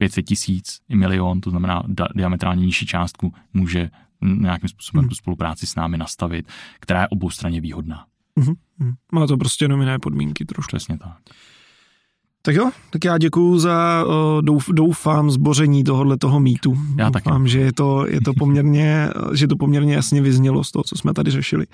500 0.04 0.26
tisíc 0.26 0.80
i 0.90 0.96
milion, 0.96 1.42
to 1.42 1.50
znamená 1.50 1.84
diametrálně 2.16 2.66
nižší 2.66 2.86
částku, 2.86 3.34
může 3.54 3.90
nějakým 4.22 4.70
způsobem 4.70 5.04
hmm. 5.04 5.10
tu 5.10 5.16
spolupráci 5.16 5.68
s 5.68 5.76
námi 5.76 5.98
nastavit, 5.98 6.48
která 6.80 7.02
je 7.02 7.08
oboustranně 7.08 7.62
výhodná. 7.62 8.06
Mm-hmm. 8.40 8.94
Má 9.12 9.28
to 9.28 9.38
prostě 9.38 9.66
jenom 9.66 9.80
jiné 9.80 10.00
podmínky 10.00 10.46
trošku. 10.46 10.68
Přesně 10.68 10.98
tak. 10.98 11.18
Tak 12.46 12.56
jo, 12.56 12.72
tak 12.90 13.06
já 13.06 13.18
děkuju 13.18 13.60
za, 13.60 14.06
douf, 14.42 14.66
doufám, 14.72 15.32
zboření 15.32 15.84
tohohle 15.84 16.18
toho 16.18 16.40
mýtu. 16.40 16.78
Já 16.98 17.10
doufám, 17.10 17.42
taky. 17.42 17.52
že 17.52 17.60
je 17.60 17.74
to, 17.74 18.06
je 18.08 18.22
to 18.22 18.34
poměrně, 18.34 19.10
že 19.34 19.48
to 19.48 19.56
poměrně 19.56 19.94
jasně 19.94 20.22
vyznělo 20.22 20.64
z 20.64 20.72
toho, 20.72 20.84
co 20.84 20.96
jsme 20.96 21.14
tady 21.14 21.32
řešili. 21.32 21.66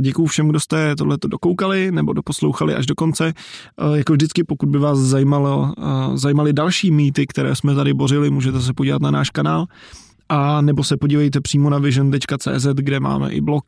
Děkuju 0.00 0.28
všem, 0.28 0.48
kdo 0.48 0.60
jste 0.60 0.96
tohleto 0.96 1.28
dokoukali 1.28 1.92
nebo 1.92 2.12
doposlouchali 2.12 2.74
až 2.74 2.86
do 2.86 2.94
konce. 2.94 3.32
Jako 3.94 4.12
vždycky, 4.12 4.44
pokud 4.44 4.68
by 4.68 4.78
vás 4.78 4.98
zajímalo, 4.98 5.72
zajímaly 6.14 6.52
další 6.52 6.90
mýty, 6.90 7.26
které 7.26 7.56
jsme 7.56 7.74
tady 7.74 7.94
bořili, 7.94 8.30
můžete 8.30 8.60
se 8.60 8.72
podívat 8.72 9.02
na 9.02 9.10
náš 9.10 9.30
kanál 9.30 9.66
a 10.28 10.60
nebo 10.60 10.84
se 10.84 10.96
podívejte 10.96 11.40
přímo 11.40 11.70
na 11.70 11.78
vision.cz, 11.78 12.66
kde 12.74 13.00
máme 13.00 13.30
i 13.32 13.40
blog 13.40 13.64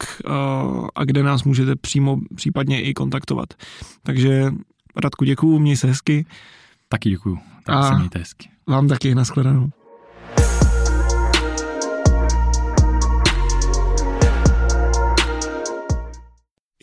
a 0.95 1.05
kde 1.05 1.23
nás 1.23 1.45
můžete 1.45 1.77
přímo 1.77 2.19
případně 2.35 2.83
i 2.83 2.95
kontaktovat. 2.95 3.49
Takže 4.03 4.51
Radku 4.97 5.25
děkuju, 5.25 5.59
měj 5.59 5.77
se 5.77 5.87
hezky. 5.87 6.27
Taky 6.89 7.11
děkuju, 7.11 7.39
tak 7.65 7.77
a 7.77 7.89
se 7.89 7.95
mějte 7.95 8.19
hezky. 8.19 8.49
Vám 8.69 8.89
taky, 8.89 9.15
nashledanou. 9.15 9.71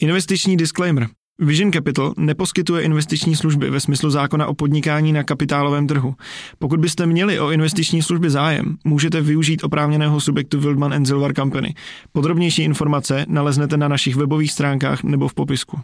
Investiční 0.02 0.58
disclaimer. 0.58 1.08
Vision 1.39 1.71
Capital 1.71 2.13
neposkytuje 2.17 2.84
investiční 2.84 3.36
služby 3.36 3.69
ve 3.69 3.80
smyslu 3.80 4.10
zákona 4.10 4.47
o 4.47 4.54
podnikání 4.54 5.13
na 5.13 5.24
kapitálovém 5.24 5.88
trhu. 5.88 6.15
Pokud 6.60 6.80
byste 6.80 7.06
měli 7.06 7.39
o 7.39 7.52
investiční 7.52 8.02
služby 8.02 8.30
zájem, 8.30 8.78
můžete 8.84 9.21
využít 9.21 9.63
oprávněného 9.63 10.19
subjektu 10.19 10.60
Wildman 10.60 11.06
Silver 11.06 11.34
Company. 11.34 11.76
Podrobnější 12.12 12.63
informace 12.63 13.26
naleznete 13.28 13.78
na 13.78 13.88
našich 13.88 14.15
webových 14.15 14.52
stránkách 14.52 15.04
nebo 15.04 15.28
v 15.28 15.34
popisku. 15.34 15.80